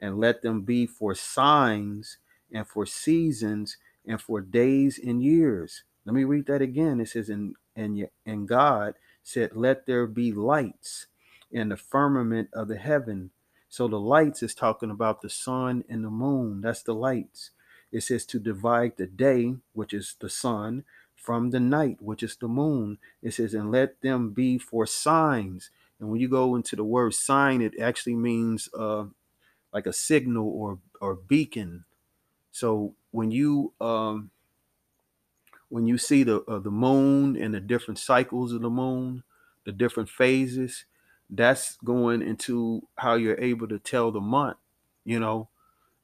and 0.00 0.18
let 0.20 0.42
them 0.42 0.62
be 0.62 0.86
for 0.86 1.14
signs 1.14 2.18
and 2.52 2.66
for 2.68 2.86
seasons 2.86 3.78
and 4.06 4.20
for 4.22 4.40
days 4.40 5.00
and 5.04 5.22
years. 5.22 5.84
Let 6.06 6.14
me 6.14 6.24
read 6.24 6.46
that 6.46 6.62
again. 6.62 7.00
It 7.00 7.10
says, 7.10 7.30
And 7.30 7.56
and, 7.76 8.08
and 8.26 8.48
God 8.48 8.94
said, 9.24 9.52
Let 9.56 9.86
there 9.86 10.06
be 10.08 10.32
lights 10.32 11.08
in 11.50 11.68
the 11.68 11.76
firmament 11.76 12.48
of 12.52 12.68
the 12.68 12.76
heaven. 12.76 13.30
So 13.68 13.88
the 13.88 14.00
lights 14.00 14.42
is 14.42 14.54
talking 14.54 14.90
about 14.90 15.22
the 15.22 15.30
sun 15.30 15.84
and 15.88 16.04
the 16.04 16.10
moon. 16.10 16.60
That's 16.60 16.82
the 16.82 16.94
lights. 16.94 17.50
It 17.92 18.02
says 18.02 18.24
to 18.26 18.38
divide 18.38 18.96
the 18.96 19.06
day, 19.06 19.56
which 19.72 19.92
is 19.92 20.16
the 20.20 20.28
sun, 20.30 20.84
from 21.14 21.50
the 21.50 21.60
night, 21.60 21.98
which 22.00 22.22
is 22.22 22.36
the 22.36 22.48
moon. 22.48 22.98
It 23.22 23.34
says, 23.34 23.54
and 23.54 23.70
let 23.70 24.00
them 24.00 24.30
be 24.30 24.58
for 24.58 24.86
signs. 24.86 25.70
And 25.98 26.10
when 26.10 26.20
you 26.20 26.28
go 26.28 26.54
into 26.54 26.76
the 26.76 26.84
word 26.84 27.14
sign, 27.14 27.62
it 27.62 27.78
actually 27.80 28.16
means 28.16 28.68
uh, 28.78 29.06
like 29.72 29.86
a 29.86 29.92
signal 29.92 30.48
or 30.48 30.78
or 31.00 31.14
beacon. 31.14 31.84
So 32.50 32.94
when 33.10 33.30
you 33.30 33.72
um, 33.80 34.30
when 35.68 35.86
you 35.86 35.98
see 35.98 36.22
the 36.22 36.42
uh, 36.42 36.58
the 36.58 36.70
moon 36.70 37.36
and 37.36 37.54
the 37.54 37.60
different 37.60 37.98
cycles 37.98 38.52
of 38.52 38.62
the 38.62 38.70
moon, 38.70 39.22
the 39.64 39.72
different 39.72 40.08
phases, 40.08 40.84
that's 41.30 41.76
going 41.84 42.22
into 42.22 42.88
how 42.96 43.14
you're 43.14 43.40
able 43.40 43.68
to 43.68 43.78
tell 43.78 44.10
the 44.12 44.20
month. 44.20 44.58
You 45.04 45.20
know, 45.20 45.48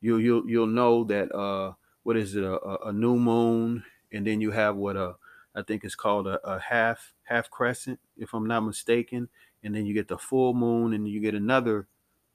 you 0.00 0.18
you'll 0.18 0.48
you'll 0.48 0.66
know 0.66 1.04
that 1.04 1.32
uh, 1.34 1.74
what 2.02 2.16
is 2.16 2.36
it 2.36 2.44
a, 2.44 2.58
a 2.86 2.92
new 2.92 3.16
moon, 3.16 3.84
and 4.12 4.26
then 4.26 4.40
you 4.40 4.52
have 4.52 4.76
what 4.76 4.96
a 4.96 5.16
I 5.54 5.62
think 5.62 5.84
it's 5.84 5.94
called 5.94 6.26
a, 6.26 6.40
a 6.46 6.58
half 6.60 7.14
half 7.24 7.50
crescent, 7.50 8.00
if 8.16 8.34
I'm 8.34 8.46
not 8.46 8.60
mistaken, 8.62 9.28
and 9.62 9.74
then 9.74 9.86
you 9.86 9.94
get 9.94 10.08
the 10.08 10.18
full 10.18 10.54
moon, 10.54 10.92
and 10.92 11.08
you 11.08 11.20
get 11.20 11.34
another 11.34 11.88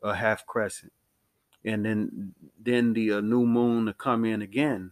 a 0.04 0.16
half 0.16 0.46
crescent, 0.46 0.94
and 1.66 1.86
then 1.86 2.34
then 2.60 2.94
the 2.94 3.14
uh, 3.14 3.22
new 3.22 3.46
moon 3.46 3.86
to 3.88 3.94
come 3.94 4.26
in 4.26 4.42
again 4.42 4.92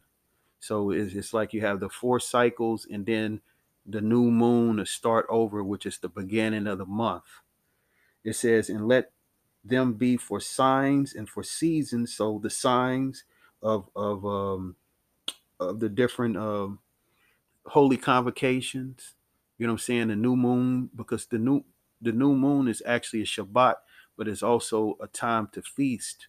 so 0.60 0.92
it's, 0.92 1.14
it's 1.14 1.34
like 1.34 1.54
you 1.54 1.62
have 1.62 1.80
the 1.80 1.90
four 1.90 2.20
cycles 2.20 2.88
and 2.90 3.06
then 3.06 3.42
the 3.86 4.02
new 4.02 4.32
moon 4.32 4.78
to 4.78 4.86
start 4.86 5.28
over, 5.30 5.64
which 5.64 5.86
is 5.86 6.00
the 6.00 6.10
beginning 6.10 6.66
of 6.68 6.80
the 6.80 6.88
month. 6.88 7.26
It 8.26 8.36
says, 8.36 8.70
and 8.72 8.88
let 8.90 9.12
them 9.66 9.96
be 9.96 10.18
for 10.18 10.42
signs 10.42 11.16
and 11.16 11.30
for 11.30 11.44
seasons. 11.44 12.16
So 12.16 12.40
the 12.44 12.52
signs 12.52 13.26
of 13.64 13.90
of 13.96 14.26
um, 14.26 14.78
of 15.60 15.80
the 15.82 15.90
different 15.90 16.38
um, 16.38 16.80
holy 17.68 17.98
convocations. 17.98 19.16
You 19.58 19.68
know 19.68 19.74
what 19.74 19.82
I'm 19.82 19.86
saying? 19.86 20.08
The 20.10 20.16
new 20.18 20.36
moon, 20.38 20.90
because 20.96 21.28
the 21.28 21.40
new 21.40 21.66
the 22.02 22.14
new 22.14 22.36
moon 22.36 22.68
is 22.70 22.84
actually 22.86 23.22
a 23.24 23.26
Shabbat, 23.26 23.76
but 24.18 24.28
it's 24.28 24.44
also 24.44 24.98
a 25.02 25.08
time 25.08 25.50
to 25.54 25.62
feast. 25.64 26.28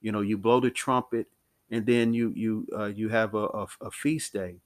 You 0.00 0.12
know, 0.12 0.20
you 0.22 0.38
blow 0.38 0.60
the 0.60 0.70
trumpet 0.70 1.28
and 1.70 1.86
then 1.86 2.14
you 2.14 2.32
you 2.36 2.66
uh, 2.76 2.86
you 2.86 3.10
have 3.10 3.34
a, 3.34 3.46
a, 3.46 3.68
a 3.82 3.90
feast 3.92 4.32
day 4.32 4.56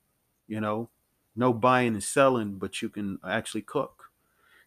you 0.47 0.61
know 0.61 0.91
no 1.37 1.53
buying 1.53 1.95
and 1.95 2.05
selling 2.05 2.55
but 2.59 2.83
you 2.83 2.89
can 2.89 3.19
actually 3.29 3.63
cook 3.63 4.11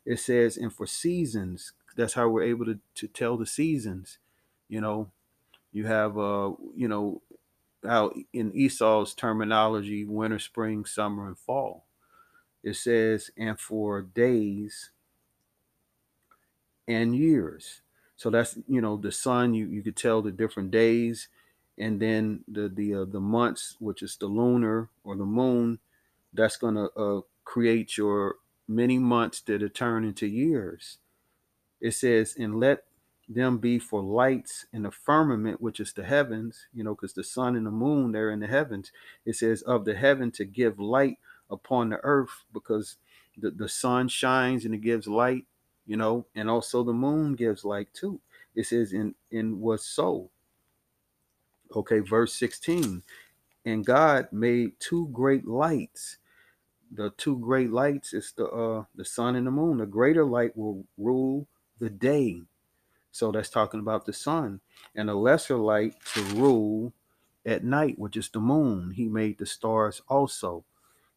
it 0.06 0.19
says 0.19 0.58
and 0.58 0.73
for 0.73 0.88
seasons 0.88 1.73
that's 1.97 2.15
how 2.15 2.29
we're 2.29 2.43
able 2.43 2.65
to, 2.65 2.79
to 2.95 3.07
tell 3.10 3.38
the 3.38 3.47
seasons. 3.47 4.19
You 4.69 4.81
know 4.81 5.12
you 5.73 5.88
have 5.88 6.17
uh 6.17 6.53
you 6.75 6.88
know 6.88 7.21
how 7.86 8.13
in 8.33 8.53
esau's 8.55 9.13
terminology 9.13 10.05
winter 10.05 10.39
spring 10.39 10.86
summer 10.86 11.27
and 11.27 11.38
fall 11.38 11.86
it 12.63 12.75
says 12.75 13.31
and 13.38 13.60
for 13.60 14.01
days 14.01 14.91
and 16.88 17.15
years. 17.15 17.81
So 18.15 18.29
that's 18.29 18.57
you 18.67 18.81
know 18.81 18.97
the 18.97 19.12
sun 19.12 19.53
you, 19.53 19.67
you 19.67 19.83
could 19.83 19.95
tell 19.95 20.21
the 20.21 20.31
different 20.31 20.71
days. 20.71 21.27
And 21.77 22.01
then 22.01 22.43
the 22.47 22.69
the 22.69 22.95
uh, 22.95 23.05
the 23.05 23.19
months, 23.19 23.75
which 23.79 24.01
is 24.01 24.17
the 24.17 24.25
lunar 24.25 24.89
or 25.03 25.15
the 25.15 25.25
moon, 25.25 25.79
that's 26.33 26.57
to 26.57 26.89
uh, 26.97 27.21
create 27.43 27.97
your 27.97 28.38
many 28.67 28.97
months 28.97 29.41
that 29.41 29.62
are 29.63 29.69
turn 29.69 30.03
into 30.03 30.27
years. 30.27 30.97
It 31.79 31.93
says, 31.93 32.35
and 32.37 32.59
let 32.59 32.83
them 33.29 33.57
be 33.57 33.77
for 33.77 34.01
lights 34.01 34.65
in 34.71 34.83
the 34.83 34.91
firmament, 34.91 35.61
which 35.61 35.79
is 35.79 35.93
the 35.93 36.03
heavens, 36.03 36.67
you 36.73 36.83
know, 36.83 36.95
because 36.95 37.13
the 37.13 37.23
sun 37.23 37.55
and 37.55 37.65
the 37.65 37.71
moon, 37.71 38.11
they're 38.11 38.31
in 38.31 38.39
the 38.39 38.47
heavens. 38.47 38.91
It 39.25 39.35
says, 39.35 39.61
of 39.63 39.85
the 39.85 39.95
heaven 39.95 40.31
to 40.31 40.45
give 40.45 40.79
light 40.79 41.17
upon 41.49 41.89
the 41.89 41.99
earth, 42.03 42.45
because 42.53 42.97
the, 43.37 43.51
the 43.51 43.69
sun 43.69 44.07
shines 44.07 44.65
and 44.65 44.73
it 44.73 44.81
gives 44.81 45.07
light, 45.07 45.45
you 45.85 45.97
know, 45.97 46.25
and 46.35 46.49
also 46.49 46.83
the 46.83 46.93
moon 46.93 47.35
gives 47.35 47.65
light 47.65 47.89
too. 47.93 48.19
It 48.55 48.65
says, 48.65 48.93
in, 48.93 49.13
in 49.31 49.59
was 49.59 49.85
so. 49.85 50.29
Okay, 51.75 51.99
verse 51.99 52.33
16. 52.33 53.03
And 53.65 53.85
God 53.85 54.29
made 54.31 54.79
two 54.79 55.09
great 55.09 55.45
lights. 55.45 56.17
The 56.93 57.09
two 57.17 57.37
great 57.39 57.69
lights 57.69 58.13
is 58.13 58.31
the 58.37 58.45
uh 58.47 58.85
the 58.95 59.03
sun 59.03 59.35
and 59.35 59.45
the 59.45 59.51
moon. 59.51 59.77
The 59.77 59.85
greater 59.85 60.23
light 60.23 60.55
will 60.55 60.85
rule 60.97 61.45
the 61.79 61.89
day. 61.89 62.41
So 63.11 63.31
that's 63.31 63.49
talking 63.49 63.79
about 63.79 64.05
the 64.05 64.13
sun. 64.13 64.61
And 64.95 65.09
the 65.09 65.15
lesser 65.15 65.57
light 65.57 65.95
to 66.13 66.21
rule 66.35 66.93
at 67.45 67.63
night, 67.63 67.97
which 67.97 68.17
is 68.17 68.29
the 68.29 68.39
moon. 68.39 68.91
He 68.91 69.07
made 69.07 69.37
the 69.37 69.45
stars 69.45 70.01
also. 70.07 70.65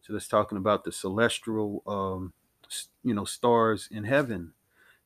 So 0.02 0.12
that's 0.12 0.28
talking 0.28 0.58
about 0.58 0.84
the 0.84 0.92
celestial 0.92 1.82
um 1.86 2.32
you 3.02 3.14
know 3.14 3.24
stars 3.24 3.88
in 3.90 4.04
heaven. 4.04 4.52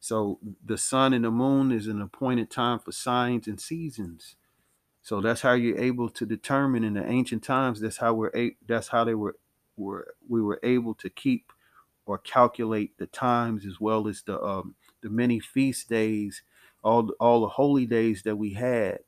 So 0.01 0.39
the 0.65 0.77
sun 0.79 1.15
and 1.15 1.25
the 1.25 1.31
moon 1.31 1.73
is 1.73 1.87
an 1.87 2.03
appointed 2.03 2.51
time 2.51 2.79
for 2.79 2.93
signs 2.93 3.49
and 3.49 3.61
seasons. 3.61 4.37
So 5.03 5.21
that's 5.21 5.43
how 5.43 5.53
you're 5.53 5.79
able 5.79 6.09
to 6.11 6.27
determine 6.27 6.85
in 6.85 6.95
the 6.95 7.07
ancient 7.07 7.43
times. 7.43 7.81
That's 7.81 7.99
how 7.99 8.15
we're 8.15 8.33
a, 8.35 8.57
that's 8.67 8.89
how 8.89 9.05
they 9.05 9.15
were 9.15 9.37
were 9.77 10.15
we 10.29 10.41
were 10.43 10.61
able 10.63 10.95
to 10.95 11.11
keep 11.11 11.53
or 12.07 12.19
calculate 12.19 12.97
the 12.99 13.07
times 13.07 13.67
as 13.67 13.81
well 13.81 14.09
as 14.09 14.23
the 14.23 14.43
um, 14.43 14.75
the 15.05 15.11
many 15.11 15.39
feast 15.39 15.89
days, 15.89 16.43
all 16.83 17.11
all 17.21 17.43
the 17.43 17.49
holy 17.51 17.87
days 17.87 18.25
that 18.25 18.37
we 18.37 18.55
had. 18.55 18.99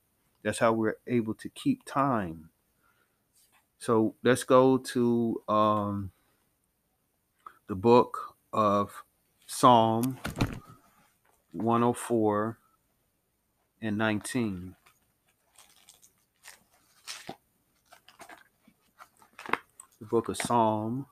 That's 0.45 0.61
how 0.61 0.73
we're 0.73 0.99
able 1.09 1.35
to 1.35 1.49
keep 1.49 1.85
time. 1.85 2.51
So 3.81 4.15
let's 4.23 4.45
go 4.45 4.79
to 4.79 5.43
um, 5.49 6.13
the 7.67 7.75
book 7.75 8.37
of 8.53 9.03
Psalm 9.47 10.19
104 11.53 12.59
and 13.83 13.99
19. 13.99 14.77
the 20.07 20.11
book 20.11 20.29
of 20.29 20.37
Psalm 20.37 21.07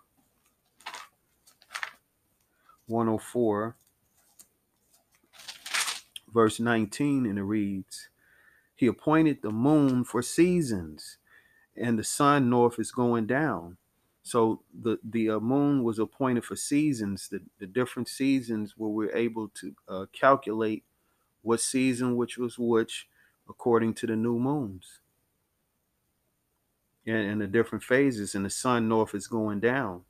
104, 2.86 3.76
verse 6.34 6.60
19, 6.60 7.24
and 7.24 7.38
it 7.38 7.42
reads, 7.44 8.10
He 8.74 8.86
appointed 8.86 9.40
the 9.40 9.52
moon 9.52 10.04
for 10.04 10.20
seasons, 10.20 11.18
and 11.76 11.98
the 11.98 12.04
sun 12.04 12.50
north 12.50 12.78
is 12.78 12.90
going 12.90 13.26
down. 13.26 13.78
So 14.22 14.62
the 14.72 14.98
the 15.04 15.30
uh, 15.30 15.40
moon 15.40 15.84
was 15.84 15.98
appointed 15.98 16.44
for 16.44 16.56
seasons, 16.56 17.28
the, 17.28 17.40
the 17.58 17.66
different 17.66 18.08
seasons 18.08 18.74
where 18.76 18.90
we're 18.90 19.14
able 19.14 19.48
to 19.48 19.74
uh, 19.86 20.06
calculate 20.12 20.82
what 21.42 21.60
season 21.60 22.16
which 22.16 22.38
was 22.38 22.58
which 22.58 23.06
according 23.48 23.92
to 23.94 24.06
the 24.06 24.16
new 24.16 24.38
moons. 24.38 25.00
And, 27.06 27.30
and 27.32 27.40
the 27.42 27.46
different 27.46 27.84
phases 27.84 28.34
and 28.34 28.46
the 28.46 28.50
sun 28.50 28.88
north 28.88 29.14
is 29.14 29.26
going 29.26 29.60
down. 29.60 30.04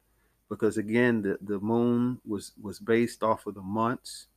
Because 0.49 0.79
again 0.79 1.23
the, 1.23 1.39
the 1.41 1.59
moon 1.59 2.21
was 2.25 2.53
was 2.63 2.79
based 2.79 3.25
off 3.25 3.47
of 3.47 3.55
the 3.57 3.63
months 3.63 4.29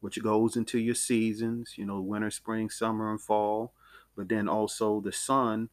which 0.00 0.22
goes 0.22 0.56
into 0.56 0.78
your 0.78 0.94
seasons 0.94 1.74
you 1.78 1.84
know 1.86 2.00
winter 2.00 2.30
spring 2.30 2.70
summer 2.70 3.10
and 3.10 3.20
fall. 3.20 3.72
But 4.16 4.28
then 4.28 4.48
also 4.48 5.00
the 5.00 5.12
sun 5.12 5.70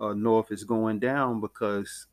uh, 0.00 0.14
north 0.14 0.52
is 0.52 0.64
going 0.64 1.00
down 1.00 1.40
because 1.40 2.06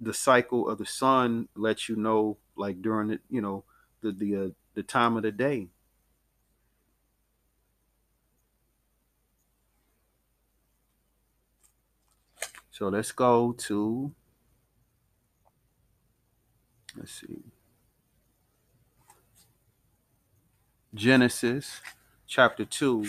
the 0.00 0.14
cycle 0.14 0.68
of 0.68 0.78
the 0.78 0.86
sun 0.86 1.48
lets 1.54 1.88
you 1.88 1.96
know 1.96 2.38
like 2.56 2.80
during 2.82 3.08
the 3.08 3.20
you 3.28 3.40
know 3.40 3.64
the 4.00 4.12
the 4.12 4.36
uh, 4.36 4.48
the 4.74 4.82
time 4.82 5.16
of 5.16 5.22
the 5.22 5.32
day. 5.32 5.68
So 12.70 12.88
let's 12.88 13.12
go 13.12 13.52
to 13.52 14.14
let's 16.96 17.12
see 17.12 17.42
genesis 20.94 21.80
chapter 22.26 22.64
2 22.64 23.04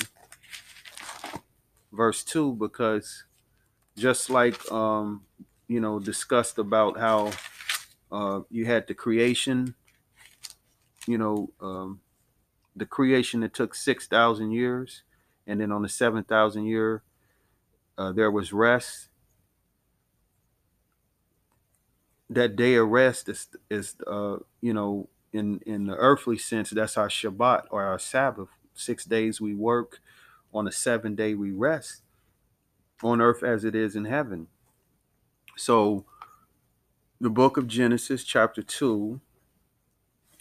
verse 1.92 2.24
2 2.24 2.54
because 2.54 3.24
just 3.98 4.30
like 4.30 4.72
um 4.72 5.26
you 5.68 5.80
know 5.80 6.00
discussed 6.00 6.58
about 6.58 7.00
how 7.00 7.32
uh 8.12 8.42
you 8.50 8.66
had 8.66 8.88
the 8.88 8.94
creation 8.94 9.76
you 11.08 11.18
know 11.18 11.50
um 11.60 12.02
the 12.76 12.86
creation 12.86 13.42
that 13.42 13.54
took 13.54 13.76
6000 13.76 14.52
years 14.52 15.04
and 15.48 15.62
then 15.62 15.72
on 15.72 15.82
the 15.82 15.90
7000 15.90 16.66
year 16.66 17.04
uh, 17.98 18.12
there 18.12 18.32
was 18.32 18.54
rest. 18.54 19.10
That 22.30 22.56
day 22.56 22.76
of 22.76 22.88
rest 22.88 23.28
is 23.28 23.50
is 23.70 23.96
uh 24.08 24.38
you 24.62 24.74
know 24.74 25.10
in 25.34 25.60
in 25.66 25.86
the 25.88 25.96
earthly 25.96 26.38
sense 26.38 26.70
that's 26.70 26.98
our 26.98 27.08
shabbat 27.08 27.64
or 27.70 27.84
our 27.84 28.00
sabbath. 28.00 28.50
Six 28.74 29.06
days 29.06 29.40
we 29.42 29.54
work 29.54 30.00
on 30.54 30.66
the 30.66 30.72
seventh 30.72 31.18
day 31.18 31.34
we 31.34 31.52
rest 31.52 32.02
on 33.04 33.22
earth 33.22 33.44
as 33.44 33.64
it 33.64 33.76
is 33.76 33.96
in 33.96 34.06
heaven. 34.06 34.48
So 35.58 36.06
the 37.20 37.30
book 37.30 37.58
of 37.58 37.68
genesis 37.68 38.24
chapter 38.24 38.64
2 38.64 39.22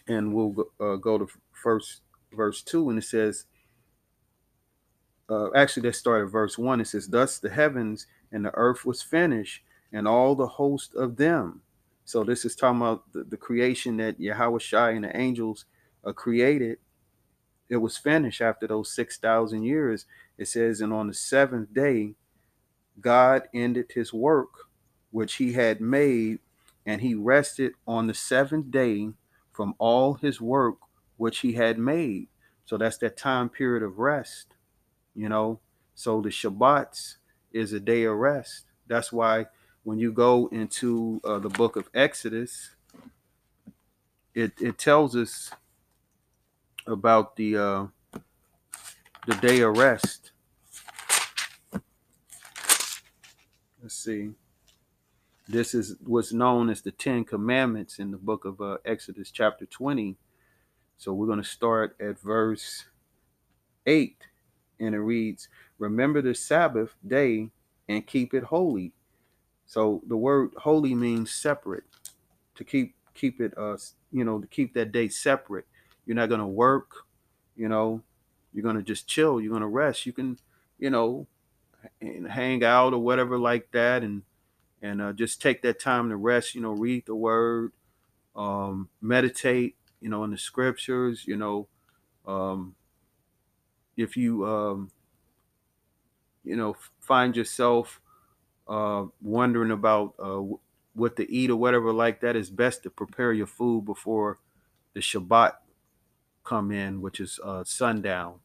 and 0.09 0.33
we'll 0.33 0.49
go, 0.49 0.71
uh, 0.81 0.97
go 0.97 1.19
to 1.19 1.29
first 1.53 2.01
verse 2.33 2.63
2 2.63 2.89
and 2.91 2.99
it 2.99 3.03
says 3.03 3.45
uh, 5.29 5.53
actually 5.55 5.83
let's 5.83 5.99
start 5.99 6.25
at 6.25 6.33
verse 6.33 6.57
1 6.57 6.81
it 6.81 6.87
says 6.87 7.09
thus 7.09 7.39
the 7.39 7.51
heavens 7.51 8.07
and 8.33 8.45
the 8.45 8.55
earth 8.55 8.87
was 8.87 9.03
finished 9.03 9.63
and 9.93 10.09
all 10.09 10.35
the 10.35 10.47
host 10.47 10.95
of 10.95 11.17
them 11.17 11.61
so 12.11 12.25
this 12.25 12.45
is 12.45 12.57
talking 12.57 12.81
about 12.81 13.13
the, 13.13 13.23
the 13.23 13.37
creation 13.37 13.99
that 13.99 14.19
Yahweh 14.19 14.59
Shai 14.59 14.91
and 14.91 15.05
the 15.05 15.17
angels 15.17 15.65
uh, 16.05 16.13
created. 16.13 16.79
It 17.69 17.77
was 17.77 17.97
finished 17.97 18.41
after 18.41 18.67
those 18.67 18.93
6,000 18.93 19.63
years. 19.63 20.07
It 20.37 20.49
says, 20.49 20.81
and 20.81 20.93
on 20.93 21.07
the 21.07 21.15
seventh 21.15 21.73
day, 21.73 22.17
God 23.01 23.43
ended 23.55 23.93
his 23.95 24.13
work 24.13 24.49
which 25.13 25.35
he 25.35 25.53
had 25.53 25.81
made, 25.81 26.41
and 26.85 27.01
he 27.01 27.15
rested 27.15 27.75
on 27.87 28.09
the 28.09 28.15
seventh 28.15 28.73
day 28.73 29.11
from 29.53 29.77
all 29.79 30.15
his 30.15 30.41
work 30.41 30.79
which 31.17 31.41
he 31.41 31.53
had 31.53 31.79
made. 31.79 32.27
So 32.65 32.77
that's 32.77 32.99
that 32.99 33.17
time 33.17 33.49
period 33.49 33.85
of 33.85 34.01
rest, 34.01 34.55
you 35.15 35.29
know. 35.29 35.61
So 35.95 36.21
the 36.21 36.31
Shabbats 36.31 37.19
is 37.53 37.73
a 37.73 37.79
day 37.79 38.03
of 38.03 38.17
rest. 38.17 38.65
That's 38.89 39.13
why 39.13 39.47
when 39.85 39.99
you 39.99 40.13
go 40.13 40.49
into 40.53 41.21
uh, 41.25 41.39
the 41.39 41.49
book 41.49 41.77
of 41.77 41.89
Exodus, 41.95 42.71
it, 44.35 44.53
it 44.61 44.79
tells 44.79 45.17
us 45.17 45.51
about 46.87 47.37
the 47.37 47.57
uh, 47.57 47.87
the 49.27 49.35
day 49.37 49.61
of 49.61 49.77
rest. 49.77 50.33
Let's 53.83 53.95
see. 53.95 54.31
This 55.49 55.75
is 55.75 55.97
what's 56.05 56.33
known 56.33 56.71
as 56.71 56.81
the 56.83 56.93
Ten 56.93 57.25
Commandments 57.25 57.99
in 57.99 58.11
the 58.13 58.17
book 58.17 58.45
of 58.45 58.61
uh, 58.61 58.77
Exodus, 58.85 59.31
chapter 59.31 59.67
20. 59.67 60.17
So 60.97 61.13
we're 61.13 61.27
going 61.27 61.43
to 61.43 61.49
start 61.49 61.97
at 61.99 62.21
verse 62.21 62.85
8, 63.87 64.17
and 64.79 64.95
it 64.95 65.01
reads 65.01 65.49
Remember 65.79 66.23
the 66.23 66.35
Sabbath 66.35 66.95
day 67.05 67.51
and 67.89 68.07
keep 68.07 68.33
it 68.33 68.45
holy. 68.45 68.93
So 69.71 70.03
the 70.09 70.17
word 70.17 70.51
holy 70.57 70.97
means 70.97 71.31
separate. 71.31 71.85
To 72.57 72.65
keep 72.65 72.97
keep 73.15 73.41
it 73.41 73.57
uh 73.57 73.77
you 74.11 74.25
know 74.25 74.41
to 74.41 74.47
keep 74.49 74.75
that 74.75 74.91
day 74.91 75.09
separate. 75.09 75.65
You're 76.05 76.17
not 76.17 76.29
gonna 76.29 76.49
work, 76.49 76.91
you 77.55 77.69
know. 77.69 78.03
You're 78.53 78.65
gonna 78.65 78.83
just 78.83 79.07
chill. 79.07 79.41
You're 79.41 79.53
gonna 79.53 79.69
rest. 79.69 80.07
You 80.07 80.13
can, 80.13 80.39
you 80.81 80.91
know, 80.91 81.29
and 82.01 82.27
hang 82.27 82.65
out 82.65 82.95
or 82.95 82.99
whatever 82.99 83.39
like 83.39 83.71
that, 83.71 84.03
and 84.03 84.23
and 84.83 85.01
uh, 85.01 85.13
just 85.13 85.41
take 85.41 85.63
that 85.63 85.79
time 85.79 86.09
to 86.09 86.17
rest. 86.17 86.57
You 86.57 86.63
know, 86.63 86.73
read 86.73 87.07
the 87.07 87.15
word, 87.15 87.71
um, 88.35 88.89
meditate. 89.01 89.77
You 90.01 90.09
know, 90.09 90.25
in 90.25 90.33
the 90.33 90.39
scriptures. 90.39 91.29
You 91.29 91.37
know, 91.37 91.69
um, 92.27 92.75
if 93.97 94.17
you 94.17 94.45
um, 94.45 94.91
you 96.43 96.57
know 96.57 96.75
find 96.99 97.37
yourself 97.37 98.01
uh, 98.71 99.07
wondering 99.21 99.73
about 99.73 100.15
uh, 100.23 100.43
what 100.95 101.17
to 101.17 101.31
eat 101.33 101.51
or 101.51 101.57
whatever 101.57 101.93
like 101.93 102.23
that, 102.23 102.37
it's 102.37 102.51
best 102.51 102.85
to 102.85 102.91
prepare 102.91 103.33
your 103.35 103.49
food 103.49 103.85
before 103.85 104.39
the 104.95 105.01
Shabbat 105.01 105.55
come 106.45 106.73
in, 106.73 107.03
which 107.03 107.21
is 107.21 107.41
uh, 107.45 107.65
sundown. 107.65 108.37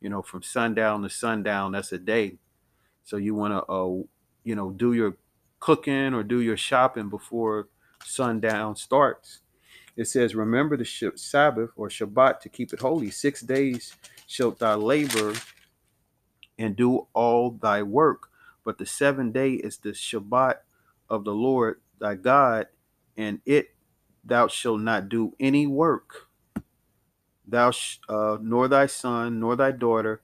You 0.00 0.10
know, 0.10 0.22
from 0.22 0.42
sundown 0.42 1.02
to 1.02 1.10
sundown, 1.10 1.72
that's 1.72 1.92
a 1.92 1.98
day. 1.98 2.38
So 3.04 3.16
you 3.16 3.34
want 3.34 3.54
to, 3.54 3.64
uh, 3.72 4.02
you 4.44 4.54
know, 4.54 4.70
do 4.70 4.92
your 4.92 5.16
cooking 5.60 6.14
or 6.14 6.22
do 6.22 6.40
your 6.40 6.56
shopping 6.58 7.08
before 7.08 7.68
sundown 8.04 8.76
starts. 8.76 9.40
It 9.96 10.06
says, 10.06 10.34
"Remember 10.34 10.76
the 10.76 10.84
Sabbath 11.16 11.70
or 11.76 11.88
Shabbat 11.88 12.40
to 12.40 12.50
keep 12.50 12.72
it 12.74 12.80
holy. 12.80 13.10
Six 13.10 13.40
days 13.42 13.96
shalt 14.26 14.58
thou 14.58 14.76
labor 14.76 15.34
and 16.58 16.76
do 16.76 17.06
all 17.14 17.52
thy 17.52 17.82
work." 17.82 18.30
But 18.64 18.78
the 18.78 18.86
seventh 18.86 19.34
day 19.34 19.52
is 19.52 19.78
the 19.78 19.90
Shabbat 19.90 20.56
of 21.08 21.24
the 21.24 21.34
Lord 21.34 21.80
thy 22.00 22.14
God, 22.14 22.68
and 23.16 23.40
it 23.46 23.74
thou 24.24 24.48
shalt 24.48 24.80
not 24.80 25.08
do 25.08 25.34
any 25.38 25.66
work, 25.66 26.28
thou 27.46 27.70
sh- 27.70 27.98
uh, 28.08 28.38
nor 28.40 28.68
thy 28.68 28.86
son, 28.86 29.40
nor 29.40 29.56
thy 29.56 29.70
daughter, 29.70 30.22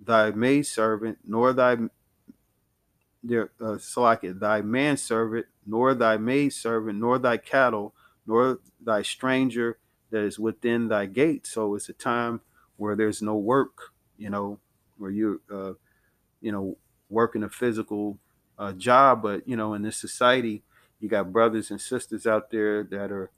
thy 0.00 0.30
maidservant, 0.30 1.18
nor 1.26 1.52
thy 1.52 1.76
there 3.22 3.50
uh, 3.60 3.78
thy 4.40 4.62
manservant, 4.62 5.46
nor 5.66 5.94
thy 5.94 6.16
maidservant, 6.16 6.98
nor 6.98 7.18
thy 7.18 7.36
cattle, 7.36 7.94
nor 8.26 8.60
thy 8.80 9.02
stranger 9.02 9.78
that 10.10 10.22
is 10.22 10.38
within 10.38 10.88
thy 10.88 11.06
gate. 11.06 11.46
So 11.46 11.74
it's 11.74 11.88
a 11.88 11.92
time 11.92 12.40
where 12.76 12.96
there's 12.96 13.20
no 13.20 13.36
work, 13.36 13.92
you 14.16 14.30
know, 14.30 14.58
where 14.96 15.10
you, 15.10 15.42
uh, 15.52 15.72
you 16.40 16.52
know, 16.52 16.78
working 17.08 17.42
a 17.42 17.48
physical 17.48 18.18
uh, 18.58 18.72
job, 18.72 19.22
but 19.22 19.46
you 19.48 19.56
know, 19.56 19.74
in 19.74 19.82
this 19.82 19.96
society, 19.96 20.62
you 21.00 21.08
got 21.08 21.32
brothers 21.32 21.70
and 21.70 21.80
sisters 21.80 22.26
out 22.26 22.50
there 22.50 22.82
that 22.84 23.12
are 23.12 23.30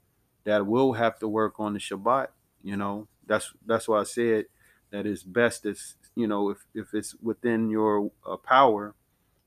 that 0.43 0.65
will 0.65 0.93
have 0.93 1.19
to 1.19 1.27
work 1.27 1.59
on 1.59 1.73
the 1.73 1.79
Shabbat. 1.79 2.27
You 2.63 2.77
know, 2.77 3.07
that's 3.25 3.53
that's 3.65 3.87
why 3.87 4.01
I 4.01 4.03
said 4.03 4.45
that 4.91 5.05
it's 5.05 5.23
best 5.23 5.65
as 5.65 5.95
you 6.15 6.27
know 6.27 6.49
if 6.49 6.65
if 6.73 6.93
it's 6.93 7.15
within 7.21 7.69
your 7.69 8.11
uh, 8.25 8.37
power, 8.37 8.95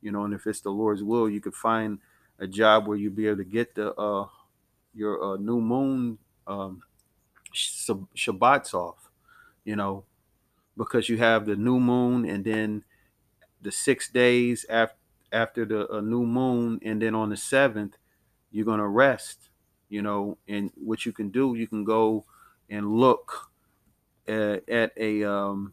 you 0.00 0.12
know, 0.12 0.24
and 0.24 0.34
if 0.34 0.46
it's 0.46 0.60
the 0.60 0.70
Lord's 0.70 1.02
will, 1.02 1.28
you 1.28 1.40
could 1.40 1.54
find 1.54 1.98
a 2.38 2.46
job 2.46 2.86
where 2.86 2.96
you'd 2.96 3.16
be 3.16 3.26
able 3.26 3.38
to 3.38 3.44
get 3.44 3.74
the 3.74 3.92
uh, 3.94 4.28
your 4.94 5.22
uh, 5.22 5.36
new 5.36 5.60
moon 5.60 6.18
um, 6.46 6.82
Shabbats 7.54 8.74
off. 8.74 9.10
You 9.64 9.76
know, 9.76 10.04
because 10.76 11.08
you 11.08 11.18
have 11.18 11.46
the 11.46 11.56
new 11.56 11.80
moon 11.80 12.24
and 12.26 12.44
then 12.44 12.84
the 13.64 13.72
six 13.72 14.08
days 14.08 14.64
after 14.68 14.96
after 15.32 15.64
the 15.64 15.90
uh, 15.90 16.00
new 16.00 16.24
moon, 16.24 16.78
and 16.84 17.02
then 17.02 17.14
on 17.14 17.30
the 17.30 17.36
seventh, 17.36 17.96
you're 18.52 18.64
gonna 18.64 18.86
rest. 18.86 19.48
You 19.88 20.02
know, 20.02 20.38
and 20.46 20.70
what 20.76 21.04
you 21.04 21.12
can 21.12 21.30
do, 21.30 21.54
you 21.54 21.66
can 21.66 21.84
go 21.84 22.24
and 22.70 22.94
look 22.94 23.50
at, 24.28 24.68
at 24.68 24.92
a 24.96 25.24
um, 25.24 25.72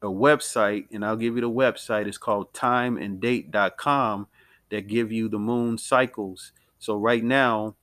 a 0.00 0.06
website, 0.06 0.86
and 0.92 1.04
I'll 1.04 1.16
give 1.16 1.34
you 1.34 1.42
the 1.42 1.50
website. 1.50 2.06
It's 2.06 2.18
called 2.18 2.52
timeanddate.com 2.54 4.28
that 4.70 4.86
give 4.86 5.12
you 5.12 5.28
the 5.28 5.38
moon 5.38 5.78
cycles. 5.78 6.52
So 6.78 6.96
right 6.96 7.24
now, 7.24 7.74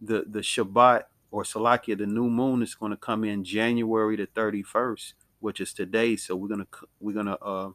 the 0.00 0.24
the 0.26 0.40
Shabbat 0.40 1.04
or 1.30 1.42
Salakia, 1.42 1.98
the 1.98 2.06
new 2.06 2.30
moon 2.30 2.62
is 2.62 2.74
going 2.74 2.90
to 2.90 2.96
come 2.96 3.24
in 3.24 3.44
January 3.44 4.16
the 4.16 4.26
31st 4.26 5.12
which 5.40 5.60
is 5.60 5.72
today. 5.72 6.16
So 6.16 6.36
we're 6.36 6.48
gonna 6.48 6.66
we're 7.00 7.14
gonna 7.14 7.38
uh, 7.42 7.70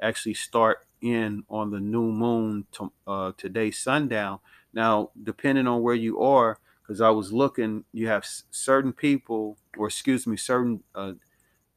actually 0.00 0.34
start 0.34 0.86
in 1.00 1.44
on 1.48 1.70
the 1.70 1.80
new 1.80 2.10
moon 2.10 2.66
to, 2.72 2.92
uh, 3.06 3.32
today 3.36 3.70
sundown. 3.70 4.40
Now, 4.72 5.10
depending 5.22 5.66
on 5.66 5.82
where 5.82 5.94
you 5.94 6.20
are, 6.20 6.58
because 6.82 7.00
I 7.00 7.10
was 7.10 7.32
looking, 7.32 7.84
you 7.92 8.08
have 8.08 8.26
certain 8.50 8.92
people, 8.92 9.58
or 9.76 9.88
excuse 9.88 10.26
me, 10.26 10.36
certain 10.36 10.82
uh, 10.94 11.14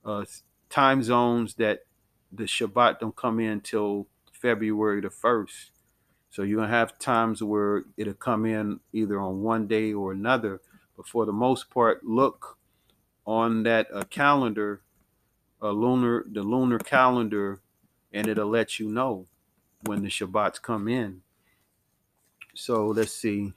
uh, 0.06 0.26
time 0.70 1.04
zones 1.04 1.56
that 1.56 1.80
the 2.32 2.44
Shabbat 2.44 3.00
don't 3.00 3.16
come 3.16 3.40
in 3.40 3.62
till 3.62 4.08
February 4.32 5.02
the 5.02 5.10
first. 5.10 5.72
So 6.30 6.44
you're 6.44 6.60
gonna 6.60 6.72
have 6.72 7.00
times 7.00 7.42
where 7.42 7.84
it'll 7.98 8.14
come 8.14 8.46
in 8.46 8.80
either 8.94 9.20
on 9.20 9.42
one 9.42 9.68
day 9.68 9.94
or 9.94 10.12
another. 10.12 10.62
But 10.96 11.08
for 11.08 11.26
the 11.26 11.34
most 11.34 11.70
part, 11.70 12.06
look 12.06 12.58
on 13.26 13.64
that 13.64 13.88
uh, 13.94 14.04
calendar, 14.10 14.82
uh, 15.62 15.72
lunar 15.72 16.26
the 16.32 16.44
lunar 16.44 16.80
calendar, 16.80 17.60
and 18.14 18.28
it'll 18.28 18.50
let 18.50 18.80
you 18.80 18.90
know 18.90 19.26
when 19.86 20.04
the 20.04 20.10
Shabbats 20.10 20.62
come 20.62 20.88
in. 20.88 21.22
So 22.56 22.88
let's 22.88 23.14
see. 23.14 23.54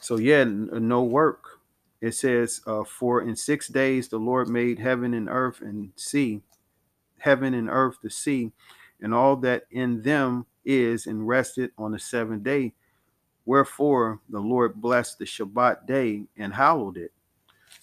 So 0.00 0.18
yeah, 0.18 0.40
n- 0.40 0.70
no 0.72 1.02
work. 1.02 1.60
It 2.00 2.12
says, 2.14 2.60
uh, 2.66 2.84
"For 2.84 3.22
in 3.22 3.36
six 3.36 3.68
days 3.68 4.08
the 4.08 4.18
Lord 4.18 4.48
made 4.48 4.78
heaven 4.78 5.14
and 5.14 5.28
earth 5.28 5.60
and 5.62 5.92
sea, 5.96 6.42
heaven 7.18 7.54
and 7.54 7.68
earth, 7.70 7.98
the 8.02 8.10
sea, 8.10 8.52
and 9.00 9.14
all 9.14 9.36
that 9.38 9.64
in 9.70 10.02
them 10.02 10.46
is, 10.64 11.06
and 11.06 11.28
rested 11.28 11.72
on 11.78 11.92
the 11.92 11.98
seventh 11.98 12.44
day. 12.44 12.74
Wherefore 13.46 14.20
the 14.28 14.40
Lord 14.40 14.74
blessed 14.80 15.18
the 15.18 15.26
Shabbat 15.26 15.86
day 15.86 16.26
and 16.36 16.54
hallowed 16.54 16.98
it." 16.98 17.12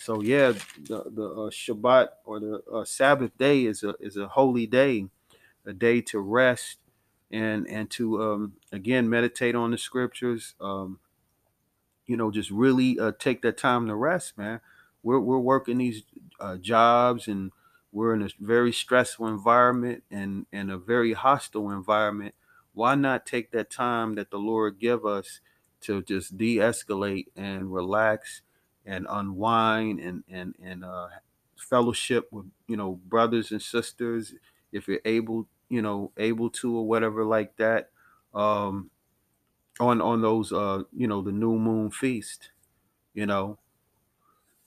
So 0.04 0.22
yeah, 0.22 0.52
the 0.82 1.06
the 1.10 1.30
uh, 1.30 1.50
Shabbat 1.50 2.10
or 2.26 2.42
the 2.42 2.62
uh, 2.70 2.84
Sabbath 2.84 3.38
day 3.38 3.64
is 3.64 3.84
a 3.84 3.96
is 4.02 4.18
a 4.18 4.28
holy 4.28 4.68
day, 4.68 5.08
a 5.66 5.72
day 5.72 6.02
to 6.02 6.20
rest 6.20 6.80
and 7.32 7.66
and 7.70 7.90
to 7.92 8.22
um, 8.22 8.54
again 8.74 9.10
meditate 9.10 9.56
on 9.56 9.72
the 9.72 9.78
scriptures. 9.78 10.56
Um, 10.60 11.00
you 12.06 12.18
know, 12.18 12.32
just 12.32 12.52
really 12.52 13.00
uh, 13.00 13.14
take 13.18 13.44
that 13.44 13.58
time 13.58 13.88
to 13.88 13.96
rest, 13.96 14.38
man. 14.38 14.60
We're 15.04 15.22
we're 15.22 15.40
working 15.40 15.78
these 15.78 16.04
uh, 16.38 16.58
jobs 16.58 17.30
and 17.30 17.54
we're 17.94 18.14
in 18.14 18.24
a 18.24 18.30
very 18.42 18.74
stressful 18.74 19.26
environment 19.26 20.04
and 20.12 20.48
and 20.52 20.70
a 20.70 20.78
very 20.78 21.14
hostile 21.14 21.72
environment. 21.72 22.36
Why 22.74 22.96
not 22.96 23.26
take 23.26 23.52
that 23.52 23.72
time 23.72 24.16
that 24.16 24.32
the 24.32 24.38
Lord 24.38 24.80
give 24.80 25.06
us 25.06 25.40
to 25.82 26.02
just 26.02 26.38
de-escalate 26.38 27.28
and 27.38 27.74
relax 27.74 28.42
and 28.86 29.08
unwind 29.10 30.00
and 30.00 30.24
and 30.30 30.56
and 30.64 30.84
uh, 30.86 31.08
fellowship 31.58 32.28
with 32.32 32.46
you 32.68 32.78
know 32.78 32.94
brothers 33.08 33.52
and 33.52 33.62
sisters 33.62 34.34
if 34.72 34.88
you're 34.88 35.02
able 35.06 35.48
you 35.70 35.82
know 35.82 36.12
able 36.18 36.50
to 36.50 36.78
or 36.78 36.88
whatever 36.88 37.24
like 37.26 37.56
that. 37.58 37.90
Um, 38.34 38.90
on 39.80 40.02
on 40.02 40.22
those 40.22 40.52
uh 40.52 40.84
you 40.96 41.08
know 41.08 41.22
the 41.22 41.32
new 41.32 41.58
moon 41.58 41.90
feast 41.90 42.52
you 43.14 43.26
know 43.26 43.58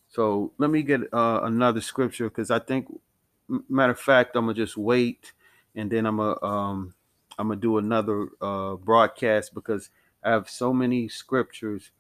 so 0.09 0.53
let 0.59 0.71
me 0.71 0.83
get 0.83 1.01
uh 1.13 1.41
another 1.43 1.81
scripture 1.81 2.29
because 2.29 2.51
i 2.51 2.59
think 2.59 2.87
matter 3.69 3.93
of 3.93 4.01
fact 4.01 4.35
i'm 4.37 4.45
gonna 4.47 4.55
just 4.55 4.77
wait 4.77 5.33
and 5.75 5.91
then 5.91 6.07
i'm 6.07 6.17
gonna 6.17 6.43
um 6.45 6.95
i'm 7.39 7.49
gonna 7.49 7.61
do 7.61 7.79
another 7.79 8.29
uh 8.41 8.75
broadcast 8.77 9.55
because 9.55 9.91
i 10.25 10.31
have 10.31 10.49
so 10.49 10.73
many 10.73 11.09
scriptures 11.09 11.91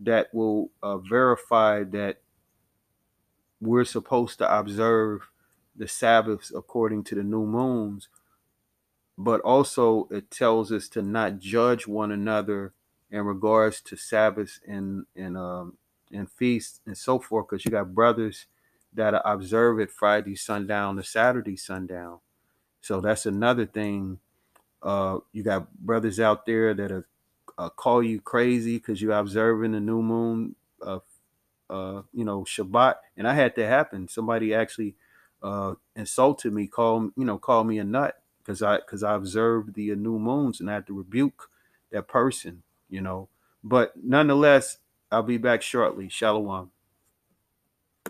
that 0.00 0.32
will 0.34 0.70
uh, 0.82 0.98
verify 0.98 1.84
that 1.84 2.20
we're 3.60 3.84
supposed 3.84 4.38
to 4.38 4.58
observe 4.58 5.30
the 5.76 5.86
sabbaths 5.88 6.52
according 6.54 7.04
to 7.04 7.14
the 7.14 7.22
new 7.22 7.46
moons 7.46 8.08
but 9.18 9.40
also 9.42 10.08
it 10.10 10.30
tells 10.30 10.72
us 10.72 10.88
to 10.88 11.02
not 11.02 11.38
judge 11.38 11.86
one 11.86 12.10
another 12.10 12.72
in 13.10 13.24
regards 13.24 13.80
to 13.82 13.96
Sabbaths 13.96 14.60
and 14.66 15.04
and 15.14 15.36
um 15.36 15.76
and 16.12 16.30
feasts 16.30 16.80
and 16.86 16.96
so 16.96 17.18
forth, 17.18 17.46
because 17.48 17.64
you 17.64 17.70
got 17.70 17.94
brothers 17.94 18.46
that 18.94 19.20
observe 19.24 19.78
it 19.78 19.90
Friday 19.90 20.34
sundown 20.34 20.96
to 20.96 21.02
Saturday 21.04 21.56
sundown. 21.56 22.18
So 22.80 23.00
that's 23.00 23.26
another 23.26 23.66
thing. 23.66 24.18
Uh, 24.82 25.18
you 25.32 25.42
got 25.42 25.72
brothers 25.74 26.18
out 26.18 26.46
there 26.46 26.74
that 26.74 26.90
are, 26.90 27.06
uh, 27.60 27.68
call 27.68 28.02
you 28.02 28.22
crazy 28.22 28.78
because 28.78 29.02
you're 29.02 29.12
observing 29.12 29.72
the 29.72 29.80
new 29.80 30.00
moon, 30.00 30.56
uh, 30.80 31.00
uh, 31.68 32.02
you 32.14 32.24
know, 32.24 32.42
Shabbat, 32.42 32.94
and 33.18 33.28
I 33.28 33.34
had 33.34 33.54
that 33.56 33.68
happen. 33.68 34.08
Somebody 34.08 34.54
actually 34.54 34.94
uh, 35.42 35.74
insulted 35.94 36.54
me, 36.54 36.66
called 36.66 37.12
you 37.18 37.24
know, 37.26 37.36
called 37.36 37.66
me 37.66 37.78
a 37.78 37.84
nut 37.84 38.16
because 38.38 38.62
I 38.62 38.78
because 38.78 39.02
I 39.02 39.14
observed 39.14 39.74
the 39.74 39.94
new 39.94 40.18
moons 40.18 40.58
and 40.58 40.70
I 40.70 40.74
had 40.74 40.86
to 40.86 40.96
rebuke 40.96 41.50
that 41.92 42.08
person, 42.08 42.62
you 42.88 43.02
know. 43.02 43.28
But 43.62 43.92
nonetheless, 44.02 44.78
I'll 45.12 45.22
be 45.22 45.36
back 45.36 45.60
shortly. 45.60 46.08
Shalom. 46.08 46.70